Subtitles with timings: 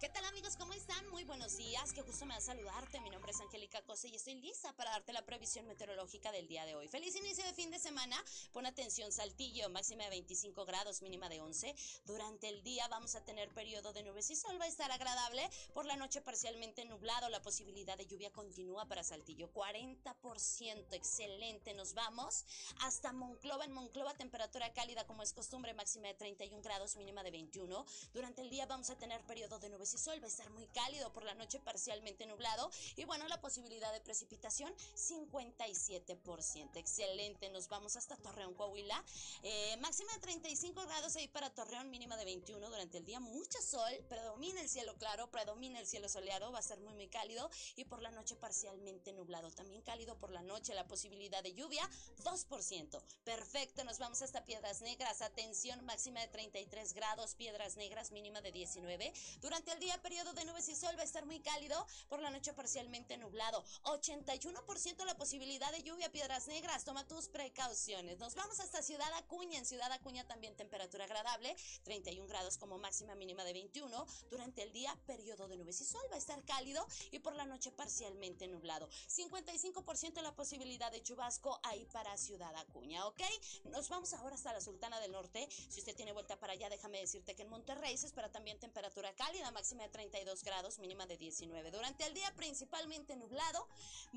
[0.00, 0.56] ¿qué tal amigos?
[0.56, 1.08] ¿Cómo están?
[1.08, 3.00] Muy buenos días, qué gusto me da saludarte.
[3.00, 6.66] Mi nombre es Angélica Cosa y estoy lista para darte la previsión meteorológica del día
[6.66, 6.86] de hoy.
[6.88, 8.22] Feliz inicio de fin de semana.
[8.52, 11.74] Pon atención, Saltillo, máxima de 25 grados, mínima de 11.
[12.04, 15.48] Durante el día vamos a tener periodo de nubes y sol, va a estar agradable.
[15.72, 19.50] Por la noche parcialmente nublado, la posibilidad de lluvia continúa para Saltillo.
[19.54, 21.72] 40%, excelente.
[21.72, 22.44] Nos vamos
[22.80, 23.64] hasta Monclova.
[23.64, 27.86] En Monclova, temperatura cálida como es costumbre, máxima de 31 grados, mínima de 21.
[28.12, 30.66] Durante el día vamos a tener periodo de nubes y sol, va a estar muy
[30.68, 36.76] cálido por la noche parcialmente nublado y bueno, la posibilidad de precipitación 57%.
[36.76, 39.04] Excelente, nos vamos hasta Torreón, Coahuila.
[39.42, 43.60] Eh, máxima de 35 grados ahí para Torreón, mínima de 21 durante el día, mucho
[43.62, 47.50] sol, predomina el cielo claro, predomina el cielo soleado, va a ser muy muy cálido
[47.76, 51.88] y por la noche parcialmente nublado, también cálido por la noche, la posibilidad de lluvia
[52.24, 53.02] 2%.
[53.24, 58.52] Perfecto, nos vamos hasta Piedras Negras, atención, máxima de 33 grados, Piedras Negras, mínima de
[58.52, 59.12] 19.
[59.40, 62.30] Durante el día, periodo de nubes y sol va a estar muy cálido, por la
[62.30, 63.62] noche parcialmente nublado.
[63.82, 66.84] 81% la posibilidad de lluvia, piedras negras.
[66.84, 68.18] Toma tus precauciones.
[68.18, 69.58] Nos vamos hasta Ciudad Acuña.
[69.58, 71.54] En Ciudad Acuña también temperatura agradable,
[71.84, 74.06] 31 grados como máxima mínima de 21.
[74.30, 77.44] Durante el día, periodo de nubes y sol va a estar cálido y por la
[77.44, 78.88] noche parcialmente nublado.
[79.08, 83.20] 55% la posibilidad de chubasco ahí para Ciudad Acuña, ¿ok?
[83.64, 85.46] Nos vamos ahora hasta la Sultana del Norte.
[85.68, 89.14] Si usted tiene vuelta para allá, déjame decirte que en Monterrey se espera también temperatura
[89.14, 91.72] cálida la máxima de 32 grados, mínima de 19.
[91.72, 93.66] Durante el día principalmente nublado,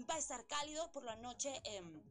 [0.08, 1.50] va a estar cálido por la noche.
[1.64, 2.04] Em,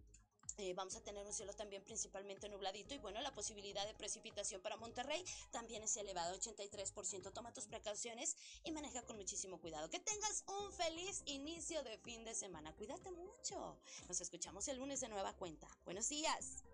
[0.57, 4.61] eh, vamos a tener un cielo también principalmente nubladito y bueno, la posibilidad de precipitación
[4.61, 7.31] para Monterrey también es elevada, 83%.
[7.33, 9.89] Toma tus precauciones y maneja con muchísimo cuidado.
[9.89, 12.75] Que tengas un feliz inicio de fin de semana.
[12.75, 13.79] Cuídate mucho.
[14.09, 15.69] Nos escuchamos el lunes de nueva cuenta.
[15.85, 16.65] Buenos días.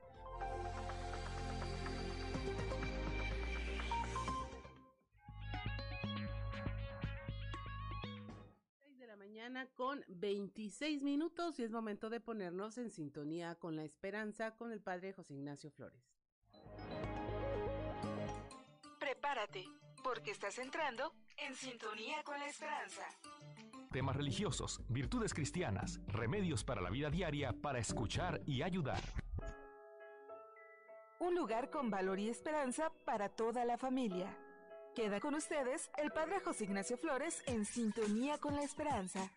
[9.74, 14.80] Con 26 minutos y es momento de ponernos en sintonía con la esperanza con el
[14.80, 16.00] Padre José Ignacio Flores.
[18.98, 19.66] Prepárate,
[20.02, 23.02] porque estás entrando en sintonía con la esperanza.
[23.92, 29.02] Temas religiosos, virtudes cristianas, remedios para la vida diaria para escuchar y ayudar.
[31.20, 34.38] Un lugar con valor y esperanza para toda la familia.
[34.94, 39.28] Queda con ustedes el Padre José Ignacio Flores en sintonía con la esperanza.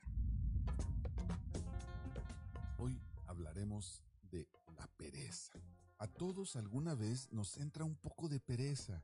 [2.77, 4.47] Hoy hablaremos de
[4.77, 5.53] la pereza.
[5.97, 9.01] A todos alguna vez nos entra un poco de pereza,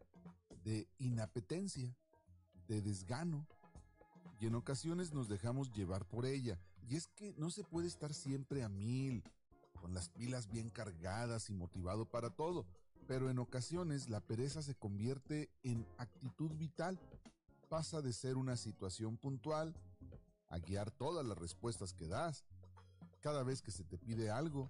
[0.64, 1.91] de inapetencia,
[2.68, 3.47] de desgano,
[4.40, 6.59] y en ocasiones nos dejamos llevar por ella.
[6.88, 9.24] Y es que no se puede estar siempre a mil,
[9.81, 12.68] con las pilas bien cargadas y motivado para todo
[13.08, 17.00] pero en ocasiones la pereza se convierte en actitud vital.
[17.69, 19.75] Pasa de ser una situación puntual
[20.50, 22.46] a guiar todas las respuestas que das.
[23.22, 24.69] Cada vez que se te pide algo,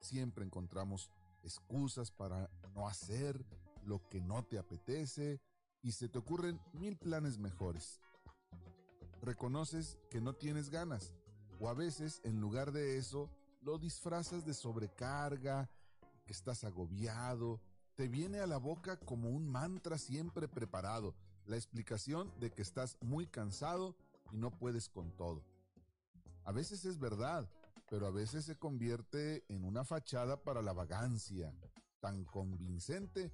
[0.00, 1.10] siempre encontramos
[1.42, 3.44] excusas para no hacer
[3.84, 5.40] lo que no te apetece
[5.82, 8.00] y se te ocurren mil planes mejores.
[9.20, 11.12] Reconoces que no tienes ganas
[11.60, 13.30] o a veces en lugar de eso
[13.62, 15.70] lo disfrazas de sobrecarga,
[16.24, 17.60] que estás agobiado,
[17.96, 21.14] te viene a la boca como un mantra siempre preparado,
[21.46, 23.96] la explicación de que estás muy cansado
[24.32, 25.44] y no puedes con todo.
[26.44, 27.48] A veces es verdad,
[27.88, 31.54] pero a veces se convierte en una fachada para la vagancia,
[32.00, 33.32] tan convincente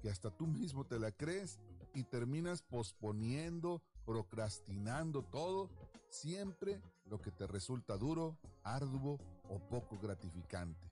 [0.00, 1.60] que hasta tú mismo te la crees
[1.94, 5.70] y terminas posponiendo, procrastinando todo,
[6.08, 10.90] siempre lo que te resulta duro, arduo o poco gratificante.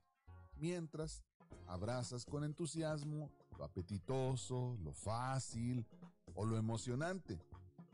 [0.56, 1.22] Mientras
[1.70, 5.86] abrazas con entusiasmo lo apetitoso, lo fácil
[6.34, 7.40] o lo emocionante.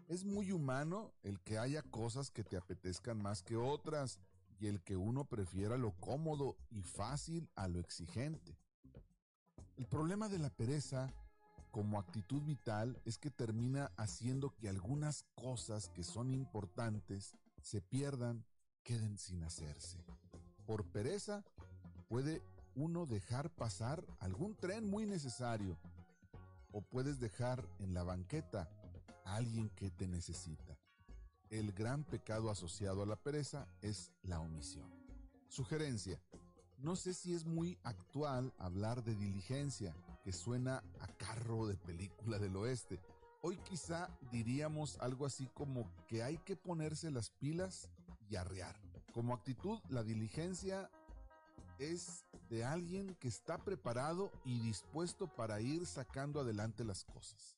[0.08, 4.18] Es muy humano el que haya cosas que te apetezcan más que otras
[4.58, 8.56] y el que uno prefiera lo cómodo y fácil a lo exigente.
[9.76, 11.12] El problema de la pereza
[11.70, 18.46] como actitud vital es que termina haciendo que algunas cosas que son importantes se pierdan,
[18.82, 20.02] queden sin hacerse.
[20.64, 21.44] Por pereza
[22.08, 22.42] puede
[22.76, 25.76] uno dejar pasar algún tren muy necesario
[26.72, 28.70] o puedes dejar en la banqueta
[29.24, 30.78] a alguien que te necesita.
[31.48, 34.92] El gran pecado asociado a la pereza es la omisión.
[35.48, 36.20] Sugerencia.
[36.78, 42.38] No sé si es muy actual hablar de diligencia, que suena a carro de película
[42.38, 43.00] del oeste.
[43.40, 47.88] Hoy quizá diríamos algo así como que hay que ponerse las pilas
[48.28, 48.76] y arrear
[49.14, 50.90] Como actitud, la diligencia
[51.78, 57.56] es de alguien que está preparado y dispuesto para ir sacando adelante las cosas.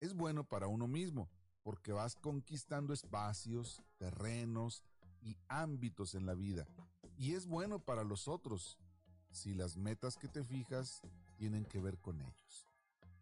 [0.00, 1.28] Es bueno para uno mismo,
[1.62, 4.84] porque vas conquistando espacios, terrenos
[5.20, 6.66] y ámbitos en la vida.
[7.16, 8.78] Y es bueno para los otros,
[9.30, 11.02] si las metas que te fijas
[11.36, 12.66] tienen que ver con ellos.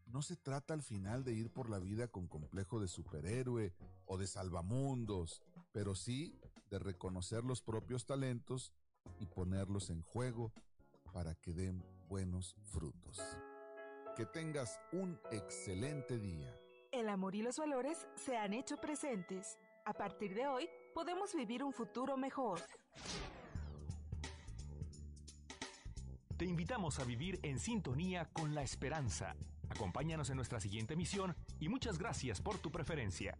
[0.07, 3.75] No se trata al final de ir por la vida con complejo de superhéroe
[4.07, 5.43] o de salvamundos,
[5.73, 6.39] pero sí
[6.71, 8.73] de reconocer los propios talentos
[9.19, 10.53] y ponerlos en juego
[11.17, 13.23] para que den buenos frutos.
[14.15, 16.55] Que tengas un excelente día.
[16.93, 19.57] El amor y los valores se han hecho presentes.
[19.87, 22.61] A partir de hoy, podemos vivir un futuro mejor.
[26.37, 29.35] Te invitamos a vivir en sintonía con la esperanza.
[29.71, 33.39] Acompáñanos en nuestra siguiente misión y muchas gracias por tu preferencia.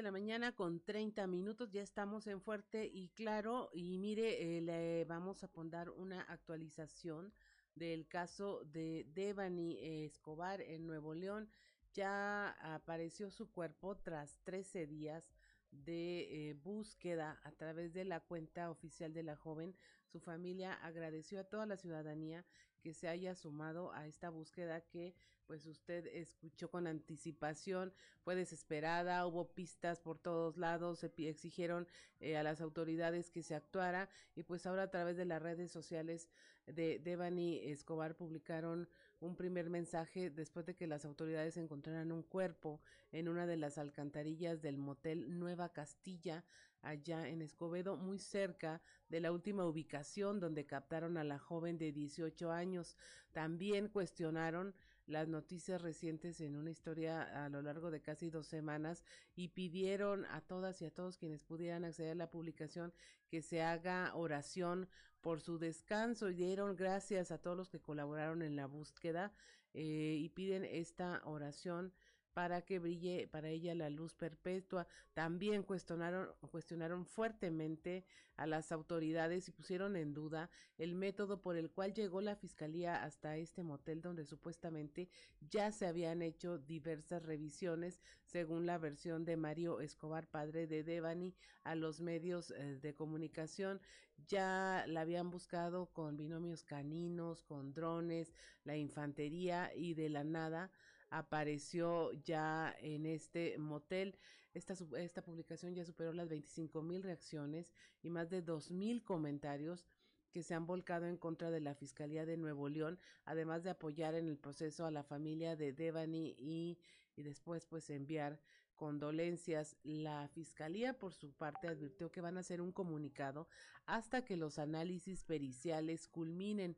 [0.00, 4.62] De la mañana con 30 minutos, ya estamos en fuerte y claro y mire, eh,
[4.62, 7.34] le vamos a poner una actualización
[7.74, 9.76] del caso de Devani
[10.06, 11.50] Escobar en Nuevo León.
[11.92, 15.30] Ya apareció su cuerpo tras 13 días
[15.70, 19.74] de eh, búsqueda a través de la cuenta oficial de la joven.
[20.06, 22.44] Su familia agradeció a toda la ciudadanía
[22.80, 25.14] que se haya sumado a esta búsqueda que
[25.46, 31.88] pues usted escuchó con anticipación, fue desesperada, hubo pistas por todos lados, se exigieron
[32.20, 35.72] eh, a las autoridades que se actuara y pues ahora a través de las redes
[35.72, 36.28] sociales
[36.66, 38.88] de Devani Escobar publicaron
[39.20, 42.80] un primer mensaje después de que las autoridades encontraran un cuerpo
[43.12, 46.44] en una de las alcantarillas del motel Nueva Castilla,
[46.82, 51.92] allá en Escobedo, muy cerca de la última ubicación donde captaron a la joven de
[51.92, 52.96] 18 años.
[53.32, 54.74] También cuestionaron
[55.10, 59.04] las noticias recientes en una historia a lo largo de casi dos semanas
[59.34, 62.92] y pidieron a todas y a todos quienes pudieran acceder a la publicación
[63.28, 64.88] que se haga oración
[65.20, 69.32] por su descanso y dieron gracias a todos los que colaboraron en la búsqueda
[69.74, 71.92] eh, y piden esta oración
[72.32, 74.86] para que brille para ella la luz perpetua.
[75.14, 78.04] También cuestionaron, cuestionaron fuertemente
[78.36, 83.02] a las autoridades y pusieron en duda el método por el cual llegó la fiscalía
[83.02, 85.08] hasta este motel donde supuestamente
[85.50, 91.34] ya se habían hecho diversas revisiones, según la versión de Mario Escobar, padre de Devani,
[91.64, 93.80] a los medios eh, de comunicación.
[94.26, 98.34] Ya la habían buscado con binomios caninos, con drones,
[98.64, 100.70] la infantería y de la nada
[101.10, 104.16] apareció ya en este motel.
[104.54, 107.72] Esta, esta publicación ya superó las 25 mil reacciones
[108.02, 109.86] y más de 2 mil comentarios
[110.32, 114.14] que se han volcado en contra de la Fiscalía de Nuevo León, además de apoyar
[114.14, 116.78] en el proceso a la familia de Devani y,
[117.16, 118.40] y después pues enviar
[118.76, 119.76] condolencias.
[119.82, 123.48] La Fiscalía por su parte advirtió que van a hacer un comunicado
[123.86, 126.76] hasta que los análisis periciales culminen.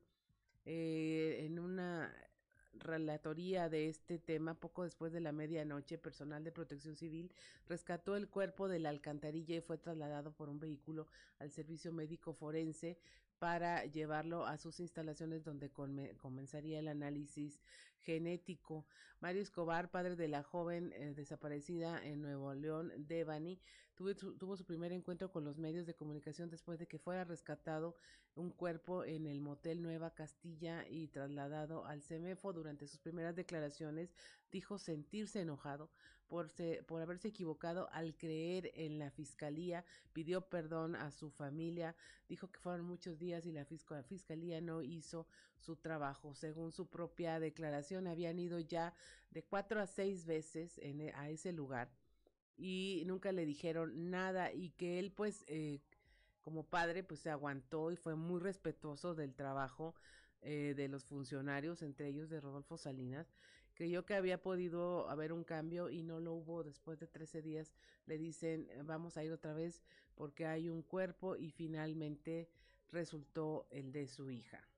[0.64, 2.14] Eh, en una
[2.74, 7.32] relatoría de este tema, poco después de la medianoche, personal de protección civil
[7.68, 11.08] rescató el cuerpo de la alcantarilla y fue trasladado por un vehículo
[11.38, 12.98] al servicio médico forense
[13.38, 17.60] para llevarlo a sus instalaciones donde comenzaría el análisis
[18.04, 18.86] genético.
[19.20, 23.60] Mario Escobar, padre de la joven eh, desaparecida en Nuevo León, Devani,
[23.94, 27.94] tuvo su primer encuentro con los medios de comunicación después de que fuera rescatado
[28.34, 32.52] un cuerpo en el motel Nueva Castilla y trasladado al CEMEFO.
[32.52, 34.14] Durante sus primeras declaraciones
[34.50, 35.90] dijo sentirse enojado
[36.26, 36.50] por,
[36.86, 41.94] por haberse equivocado al creer en la fiscalía, pidió perdón a su familia,
[42.26, 45.26] dijo que fueron muchos días y la fiscalía no hizo
[45.58, 46.34] su trabajo.
[46.34, 48.94] Según su propia declaración, habían ido ya
[49.30, 51.90] de cuatro a seis veces e, a ese lugar
[52.56, 55.80] y nunca le dijeron nada y que él pues eh,
[56.42, 59.94] como padre pues se aguantó y fue muy respetuoso del trabajo
[60.42, 63.32] eh, de los funcionarios, entre ellos de Rodolfo Salinas.
[63.74, 67.72] Creyó que había podido haber un cambio y no lo hubo después de 13 días.
[68.06, 69.82] Le dicen vamos a ir otra vez
[70.14, 72.48] porque hay un cuerpo y finalmente
[72.90, 74.68] resultó el de su hija.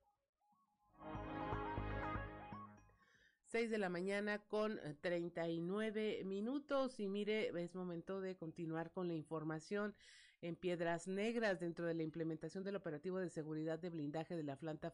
[3.55, 9.07] 6 de la mañana con 39 eh, minutos y mire, es momento de continuar con
[9.07, 9.95] la información
[10.41, 14.57] en Piedras Negras dentro de la implementación del operativo de seguridad de blindaje de la
[14.57, 14.91] franja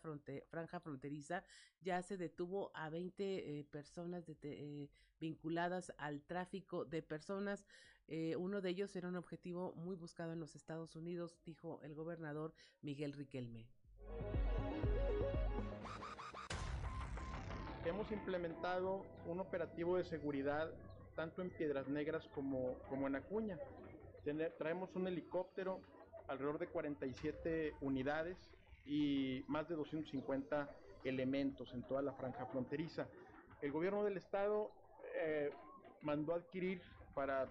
[0.79, 1.43] fronteriza.
[1.81, 4.89] Ya se detuvo a 20 eh, personas eh,
[5.19, 7.65] vinculadas al tráfico de personas.
[8.37, 12.53] uno de ellos era un objetivo muy buscado en los Estados Unidos, dijo el gobernador
[12.83, 13.65] Miguel Riquelme.
[17.85, 20.69] Hemos implementado un operativo de seguridad
[21.15, 23.57] tanto en Piedras Negras como, en Acuña.
[24.57, 25.81] traemos un helicóptero,
[26.27, 28.37] alrededor de 47 unidades
[28.85, 30.69] y más de 250
[31.03, 33.07] elementos en toda la franja fronteriza.
[33.61, 34.71] El gobierno del estado
[35.15, 35.51] eh,
[36.01, 36.81] mandó adquirir
[37.13, 37.47] para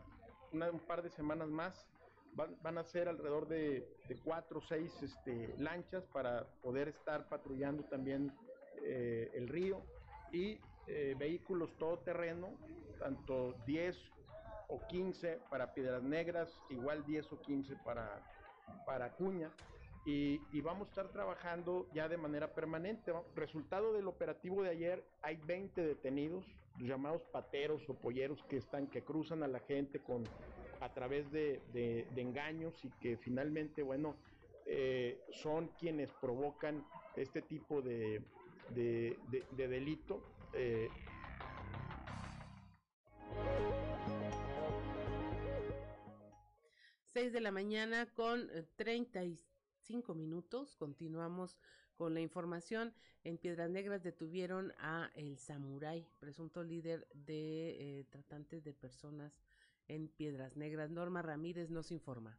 [0.52, 1.86] un par de semanas más,
[2.34, 3.86] van, a ser alrededor de,
[4.24, 8.32] cuatro o seis este, lanchas para poder estar patrullando también
[8.82, 9.82] eh, el río
[10.32, 12.48] y eh, vehículos todoterreno,
[12.98, 13.96] tanto 10
[14.68, 18.22] o 15 para Piedras Negras, igual 10 o 15 para,
[18.86, 19.50] para Cuña.
[20.06, 23.12] Y, y, vamos a estar trabajando ya de manera permanente.
[23.36, 26.46] Resultado del operativo de ayer, hay 20 detenidos,
[26.78, 30.24] llamados pateros o polleros que están, que cruzan a la gente con
[30.80, 34.16] a través de, de, engaños y que finalmente, bueno,
[34.66, 36.84] eh, son quienes provocan
[37.16, 38.22] este tipo de,
[38.74, 39.18] de,
[39.56, 40.22] delito.
[40.54, 40.88] Eh.
[47.04, 50.76] Seis de la mañana con 35 minutos.
[50.76, 51.58] Continuamos
[52.00, 58.64] con la información, en Piedras Negras detuvieron a el samurái, presunto líder de eh, tratantes
[58.64, 59.38] de personas
[59.86, 60.90] en Piedras Negras.
[60.90, 62.38] Norma Ramírez nos informa.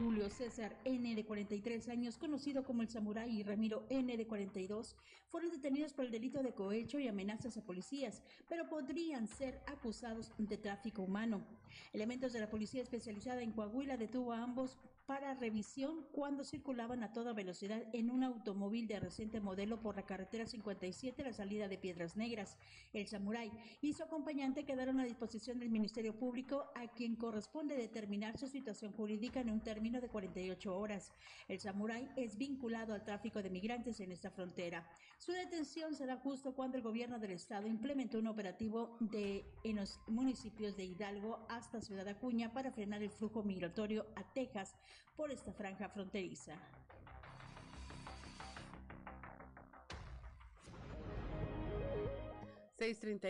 [0.00, 4.96] Julio César N de 43 años, conocido como el Samurái, y Ramiro N de 42,
[5.28, 10.32] fueron detenidos por el delito de cohecho y amenazas a policías, pero podrían ser acusados
[10.38, 11.44] de tráfico humano.
[11.92, 17.12] Elementos de la policía especializada en Coahuila detuvo a ambos para revisión cuando circulaban a
[17.12, 21.68] toda velocidad en un automóvil de reciente modelo por la carretera 57 a la salida
[21.68, 22.56] de Piedras Negras.
[22.92, 28.38] El Samurai y su acompañante quedaron a disposición del Ministerio Público a quien corresponde determinar
[28.38, 31.12] su situación jurídica en un término de 48 horas.
[31.48, 34.88] El Samurai es vinculado al tráfico de migrantes en esta frontera.
[35.18, 40.00] Su detención será justo cuando el gobierno del estado implementó un operativo de, en los
[40.06, 44.76] municipios de Hidalgo hasta Ciudad Acuña para frenar el flujo migratorio a Texas
[45.16, 46.56] por esta franja fronteriza.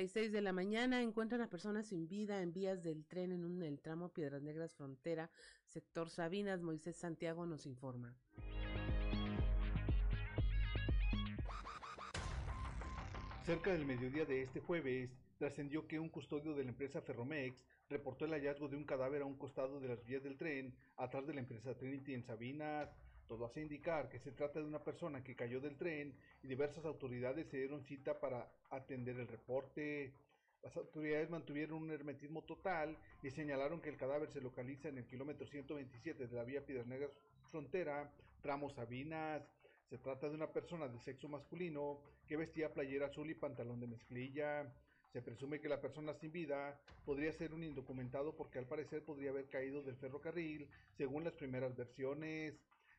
[0.09, 3.63] seis de la mañana encuentran a personas sin vida en vías del tren en un,
[3.63, 5.29] el tramo Piedras Negras Frontera,
[5.67, 6.63] sector Sabinas.
[6.63, 8.17] Moisés Santiago nos informa.
[13.45, 18.25] Cerca del mediodía de este jueves, trascendió que un custodio de la empresa Ferromex reportó
[18.25, 21.35] el hallazgo de un cadáver a un costado de las vías del tren, atrás de
[21.35, 22.89] la empresa Trinity en Sabinas.
[23.27, 26.85] Todo hace indicar que se trata de una persona que cayó del tren y diversas
[26.85, 30.15] autoridades se dieron cita para atender el reporte.
[30.63, 35.07] Las autoridades mantuvieron un hermetismo total y señalaron que el cadáver se localiza en el
[35.07, 37.11] kilómetro 127 de la vía Piedras Negras
[37.51, 39.43] Frontera, tramo Sabinas.
[39.89, 43.89] Se trata de una persona de sexo masculino que vestía playera azul y pantalón de
[43.89, 44.73] mezclilla.
[45.13, 49.31] Se presume que la persona sin vida podría ser un indocumentado porque al parecer podría
[49.31, 52.55] haber caído del ferrocarril, según las primeras versiones.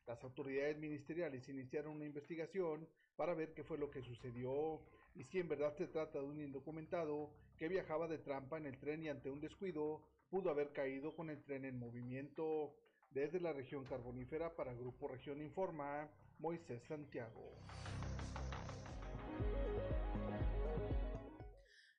[0.06, 4.80] Las autoridades ministeriales iniciaron una investigación para ver qué fue lo que sucedió
[5.14, 8.78] y si en verdad se trata de un indocumentado que viajaba de trampa en el
[8.78, 12.74] tren y ante un descuido pudo haber caído con el tren en movimiento.
[13.10, 17.52] Desde la región carbonífera para Grupo Región Informa, Moisés Santiago.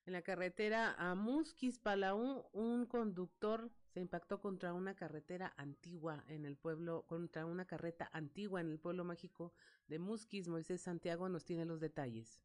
[0.05, 6.43] En la carretera a Musquis, Palau, un conductor se impactó contra una carretera antigua en
[6.43, 9.53] el pueblo, contra una carreta antigua en el pueblo mágico
[9.87, 10.49] de Musquis.
[10.49, 12.41] Moisés Santiago nos tiene los detalles.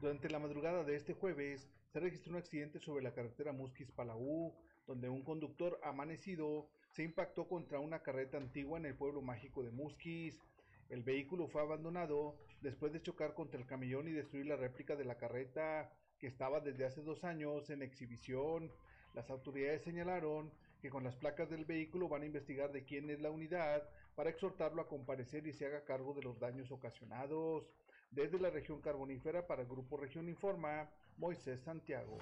[0.00, 4.56] Durante la madrugada de este jueves se registró un accidente sobre la carretera Musquis-Palau,
[4.88, 9.70] donde un conductor amanecido se impactó contra una carreta antigua en el pueblo mágico de
[9.70, 10.40] Musquis.
[10.90, 15.04] El vehículo fue abandonado después de chocar contra el camellón y destruir la réplica de
[15.04, 18.72] la carreta que estaba desde hace dos años en exhibición.
[19.14, 23.20] Las autoridades señalaron que con las placas del vehículo van a investigar de quién es
[23.20, 27.72] la unidad para exhortarlo a comparecer y se haga cargo de los daños ocasionados.
[28.10, 32.18] Desde la región carbonífera para el Grupo Región Informa, Moisés Santiago.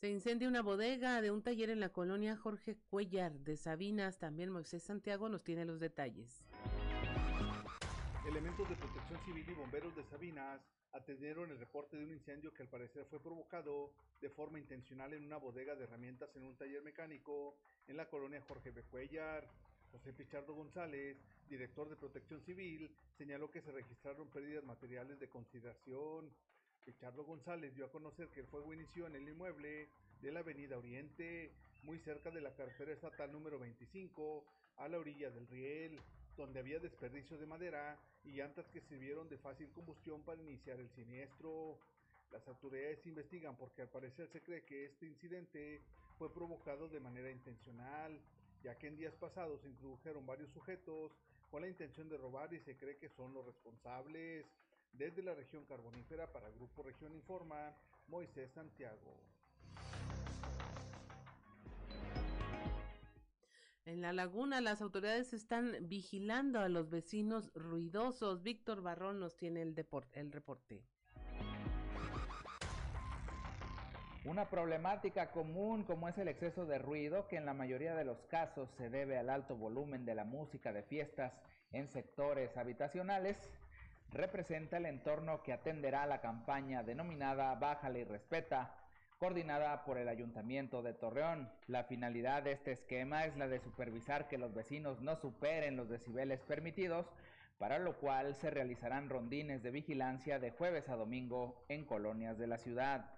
[0.00, 4.16] Se incendia una bodega de un taller en la colonia Jorge Cuellar de Sabinas.
[4.16, 6.44] También Moisés Santiago nos tiene los detalles.
[8.24, 10.60] Elementos de protección civil y bomberos de Sabinas
[10.92, 13.90] atendieron el reporte de un incendio que al parecer fue provocado
[14.20, 17.56] de forma intencional en una bodega de herramientas en un taller mecánico
[17.88, 19.48] en la colonia Jorge Cuellar.
[19.90, 21.16] José Pichardo González,
[21.48, 26.30] director de Protección Civil, señaló que se registraron pérdidas materiales de consideración
[26.88, 29.90] Ricardo González dio a conocer que el fuego inició en el inmueble
[30.22, 31.52] de la Avenida Oriente.
[31.82, 34.42] muy cerca de la carretera estatal número 25,
[34.78, 36.00] a la orilla del riel,
[36.34, 40.88] donde había desperdicio de madera y llantas que sirvieron de fácil combustión para iniciar el
[40.96, 41.78] siniestro.
[42.32, 45.82] Las autoridades investigan porque al parecer se cree que este incidente
[46.16, 48.18] fue provocado de manera intencional,
[48.62, 51.12] ya que en días pasados introdujeron varios sujetos
[51.50, 54.46] con la intención de robar y se cree que son los responsables.
[54.92, 57.74] Desde la región carbonífera para Grupo Región Informa,
[58.08, 59.16] Moisés Santiago.
[63.84, 68.42] En la laguna las autoridades están vigilando a los vecinos ruidosos.
[68.42, 69.74] Víctor Barrón nos tiene el,
[70.12, 70.84] el reporte.
[74.26, 78.18] Una problemática común como es el exceso de ruido que en la mayoría de los
[78.26, 81.32] casos se debe al alto volumen de la música de fiestas
[81.72, 83.38] en sectores habitacionales,
[84.12, 88.74] representa el entorno que atenderá la campaña denominada Bájale y Respeta,
[89.18, 91.50] coordinada por el Ayuntamiento de Torreón.
[91.66, 95.88] La finalidad de este esquema es la de supervisar que los vecinos no superen los
[95.88, 97.06] decibeles permitidos,
[97.58, 102.46] para lo cual se realizarán rondines de vigilancia de jueves a domingo en colonias de
[102.46, 103.10] la ciudad.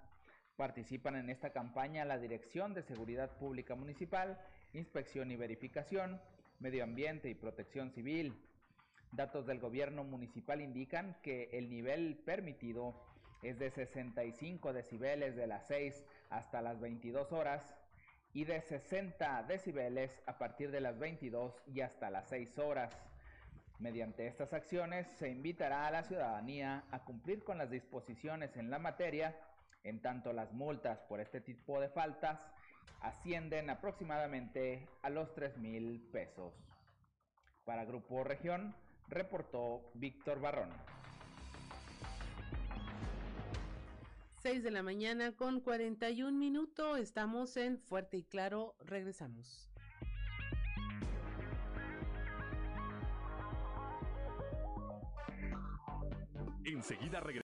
[0.56, 4.38] Participan en esta campaña la Dirección de Seguridad Pública Municipal,
[4.72, 6.20] Inspección y Verificación,
[6.58, 8.34] Medio Ambiente y Protección Civil.
[9.12, 12.94] Datos del gobierno municipal indican que el nivel permitido
[13.42, 17.74] es de 65 decibeles de las 6 hasta las 22 horas
[18.32, 22.96] y de 60 decibeles a partir de las 22 y hasta las 6 horas.
[23.78, 28.78] Mediante estas acciones se invitará a la ciudadanía a cumplir con las disposiciones en la
[28.78, 29.34] materia
[29.82, 32.38] en tanto, las multas por este tipo de faltas
[33.00, 36.52] ascienden aproximadamente a los 3 mil pesos.
[37.64, 38.74] Para Grupo Región,
[39.10, 40.70] reportó Víctor Barrón.
[44.42, 46.98] 6 de la mañana con 41 minutos.
[46.98, 48.74] Estamos en Fuerte y Claro.
[48.80, 49.70] Regresamos.
[56.64, 57.49] Enseguida regresamos.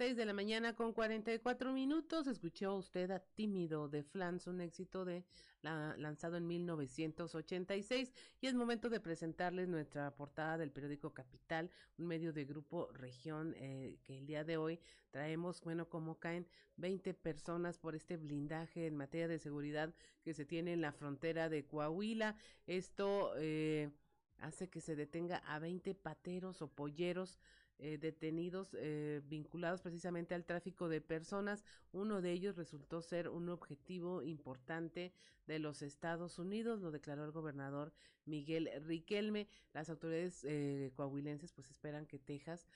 [0.00, 2.26] 6 de la mañana con 44 minutos.
[2.26, 5.26] Escuchó usted a Tímido de Flans, un éxito de
[5.60, 8.10] la, lanzado en 1986.
[8.40, 13.52] Y es momento de presentarles nuestra portada del periódico Capital, un medio de grupo región
[13.58, 16.46] eh, que el día de hoy traemos, bueno, como caen
[16.78, 21.50] 20 personas por este blindaje en materia de seguridad que se tiene en la frontera
[21.50, 22.36] de Coahuila.
[22.66, 23.90] Esto eh,
[24.38, 27.38] hace que se detenga a 20 pateros o polleros
[27.82, 31.64] eh, detenidos eh, vinculados precisamente al tráfico de personas.
[31.92, 35.14] Uno de ellos resultó ser un objetivo importante
[35.46, 37.92] de los Estados Unidos, lo declaró el gobernador
[38.26, 39.48] Miguel Riquelme.
[39.72, 42.66] Las autoridades eh, coahuilenses pues esperan que Texas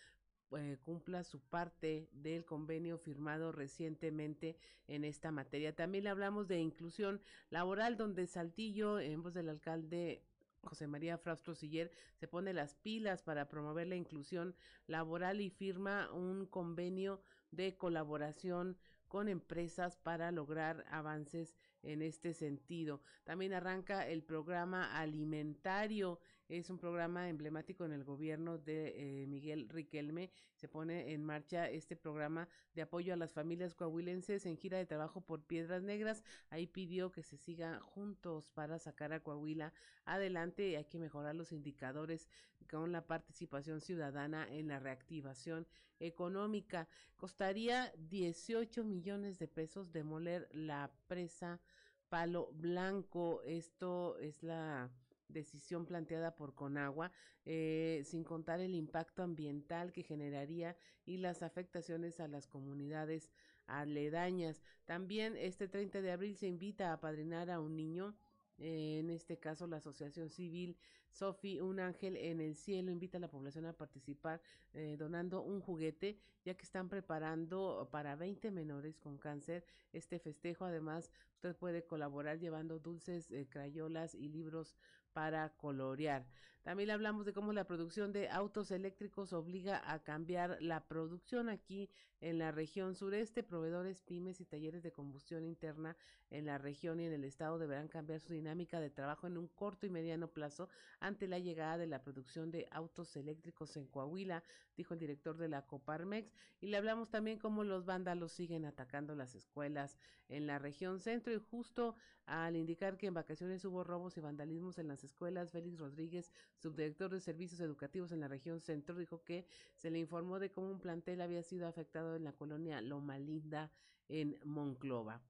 [0.85, 5.75] cumpla su parte del convenio firmado recientemente en esta materia.
[5.75, 10.23] También hablamos de inclusión laboral, donde Saltillo, en voz del alcalde
[10.64, 14.55] José María Fraustro Siller se pone las pilas para promover la inclusión
[14.87, 18.77] laboral y firma un convenio de colaboración
[19.09, 23.03] con empresas para lograr avances en este sentido.
[23.24, 26.18] También arranca el programa alimentario
[26.59, 30.31] es un programa emblemático en el gobierno de eh, Miguel Riquelme.
[30.55, 34.87] Se pone en marcha este programa de apoyo a las familias coahuilenses en gira de
[34.87, 36.23] trabajo por Piedras Negras.
[36.51, 39.73] Ahí pidió que se siga juntos para sacar a Coahuila
[40.05, 40.77] adelante.
[40.77, 42.29] Hay que mejorar los indicadores
[42.71, 45.67] con la participación ciudadana en la reactivación
[45.99, 46.88] económica.
[47.17, 51.61] Costaría 18 millones de pesos demoler la presa
[52.09, 53.43] Palo Blanco.
[53.43, 54.90] Esto es la
[55.35, 57.12] decisión planteada por Conagua,
[57.44, 63.31] eh, sin contar el impacto ambiental que generaría y las afectaciones a las comunidades
[63.66, 64.62] aledañas.
[64.87, 68.14] También este 30 de abril se invita a padrinar a un niño
[68.59, 70.77] eh, en este caso la Asociación Civil
[71.11, 74.40] Sofi, un ángel en el cielo, invita a la población a participar
[74.73, 80.64] eh, donando un juguete, ya que están preparando para 20 menores con cáncer este festejo.
[80.64, 84.75] Además, usted puede colaborar llevando dulces, crayolas y libros
[85.14, 86.27] para colorear.
[86.64, 91.90] También hablamos de cómo la producción de autos eléctricos obliga a cambiar la producción aquí
[92.22, 93.42] en la región sureste.
[93.42, 95.94] Proveedores, pymes y talleres de combustión interna
[96.31, 99.46] en la región y en el estado deberán cambiar su dinámica de trabajo en un
[99.48, 104.42] corto y mediano plazo ante la llegada de la producción de autos eléctricos en Coahuila,
[104.74, 106.33] dijo el director de la Coparmex.
[106.62, 109.98] Y le hablamos también cómo los vándalos siguen atacando las escuelas
[110.29, 114.79] en la región centro y justo al indicar que en vacaciones hubo robos y vandalismos
[114.79, 119.47] en las escuelas, Félix Rodríguez, subdirector de servicios educativos en la región centro, dijo que
[119.77, 123.71] se le informó de cómo un plantel había sido afectado en la colonia Loma Linda
[124.09, 125.23] en Monclova.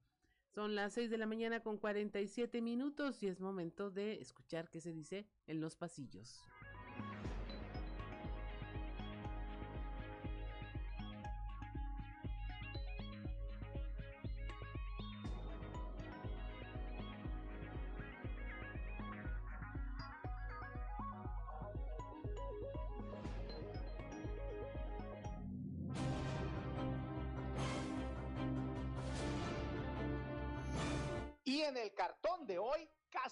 [0.55, 4.79] Son las 6 de la mañana con 47 minutos y es momento de escuchar qué
[4.79, 6.41] se dice en los pasillos.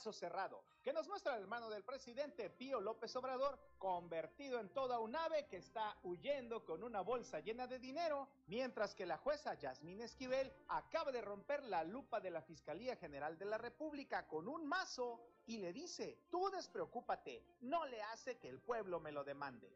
[0.03, 4.99] Caso cerrado, que nos muestra el hermano del presidente Pío López Obrador convertido en toda
[4.99, 9.53] un ave que está huyendo con una bolsa llena de dinero, mientras que la jueza
[9.53, 14.49] Yasmín Esquivel acaba de romper la lupa de la Fiscalía General de la República con
[14.49, 19.23] un mazo y le dice, tú despreocúpate, no le hace que el pueblo me lo
[19.23, 19.71] demande.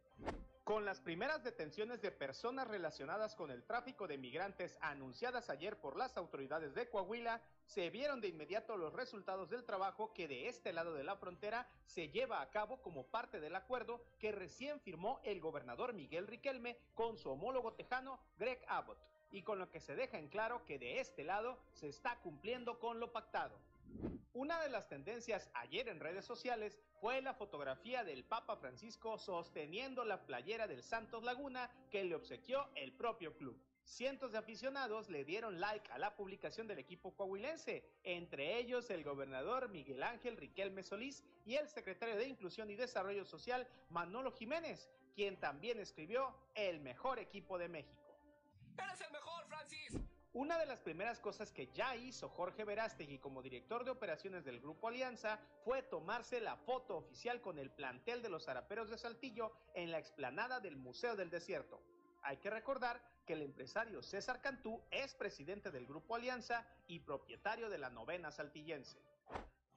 [0.67, 5.95] Con las primeras detenciones de personas relacionadas con el tráfico de migrantes anunciadas ayer por
[5.95, 10.73] las autoridades de Coahuila, se vieron de inmediato los resultados del trabajo que de este
[10.73, 15.21] lado de la frontera se lleva a cabo como parte del acuerdo que recién firmó
[15.23, 18.99] el gobernador Miguel Riquelme con su homólogo tejano Greg Abbott,
[19.31, 22.77] y con lo que se deja en claro que de este lado se está cumpliendo
[22.77, 23.57] con lo pactado.
[24.37, 30.05] Una de las tendencias ayer en redes sociales fue la fotografía del Papa Francisco sosteniendo
[30.05, 33.59] la playera del Santos Laguna que le obsequió el propio club.
[33.83, 39.03] Cientos de aficionados le dieron like a la publicación del equipo coahuilense, entre ellos el
[39.03, 44.87] gobernador Miguel Ángel Riquelme Solís y el secretario de Inclusión y Desarrollo Social Manolo Jiménez,
[45.15, 48.07] quien también escribió el mejor equipo de México.
[50.37, 54.61] Una de las primeras cosas que ya hizo Jorge Verástegui como director de operaciones del
[54.61, 59.51] Grupo Alianza fue tomarse la foto oficial con el plantel de los zaraperos de Saltillo
[59.73, 61.81] en la explanada del Museo del Desierto.
[62.21, 67.67] Hay que recordar que el empresario César Cantú es presidente del Grupo Alianza y propietario
[67.67, 69.01] de la novena saltillense.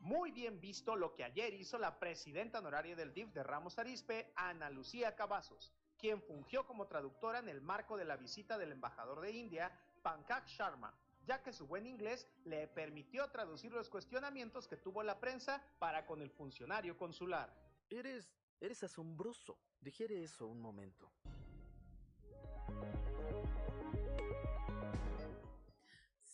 [0.01, 4.31] Muy bien visto lo que ayer hizo la presidenta honoraria del DIF de Ramos Arispe,
[4.37, 9.21] Ana Lucía Cavazos, quien fungió como traductora en el marco de la visita del embajador
[9.21, 9.71] de India,
[10.03, 10.95] Pankaj Sharma,
[11.27, 16.07] ya que su buen inglés le permitió traducir los cuestionamientos que tuvo la prensa para
[16.07, 17.55] con el funcionario consular.
[17.89, 19.59] Eres, eres asombroso.
[19.81, 21.11] Digiere eso un momento.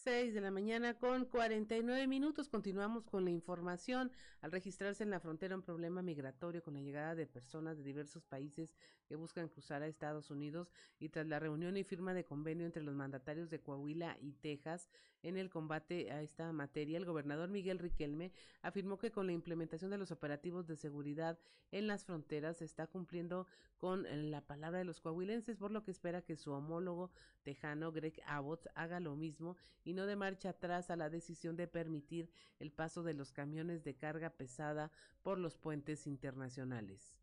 [0.06, 2.48] 6 de la mañana con 49 minutos.
[2.48, 4.12] Continuamos con la información.
[4.40, 8.22] Al registrarse en la frontera un problema migratorio con la llegada de personas de diversos
[8.22, 8.76] países
[9.08, 12.84] que buscan cruzar a Estados Unidos y tras la reunión y firma de convenio entre
[12.84, 14.88] los mandatarios de Coahuila y Texas
[15.28, 18.30] en el combate a esta materia, el gobernador Miguel Riquelme
[18.62, 21.38] afirmó que con la implementación de los operativos de seguridad
[21.72, 23.46] en las fronteras se está cumpliendo
[23.78, 27.10] con la palabra de los coahuilenses, por lo que espera que su homólogo
[27.42, 31.66] tejano Greg Abbott haga lo mismo y no de marcha atrás a la decisión de
[31.66, 37.16] permitir el paso de los camiones de carga pesada por los puentes internacionales.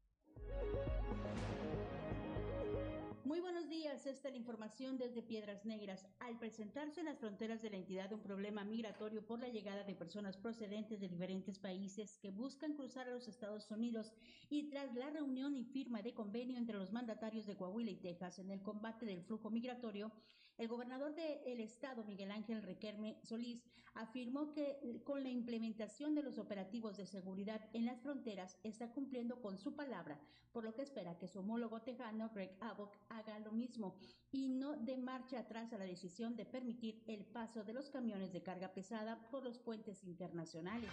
[3.25, 6.05] Muy buenos días, esta es la información desde Piedras Negras.
[6.19, 9.95] Al presentarse en las fronteras de la entidad un problema migratorio por la llegada de
[9.95, 14.12] personas procedentes de diferentes países que buscan cruzar a los Estados Unidos
[14.49, 18.39] y tras la reunión y firma de convenio entre los mandatarios de Coahuila y Texas
[18.39, 20.12] en el combate del flujo migratorio,
[20.57, 23.63] el gobernador del estado, Miguel Ángel Requerme Solís,
[23.95, 29.41] afirmó que con la implementación de los operativos de seguridad en las fronteras está cumpliendo
[29.41, 30.19] con su palabra,
[30.51, 33.95] por lo que espera que su homólogo tejano, Greg Abbott, haga lo mismo
[34.31, 38.31] y no de marcha atrás a la decisión de permitir el paso de los camiones
[38.33, 40.89] de carga pesada por los puentes internacionales.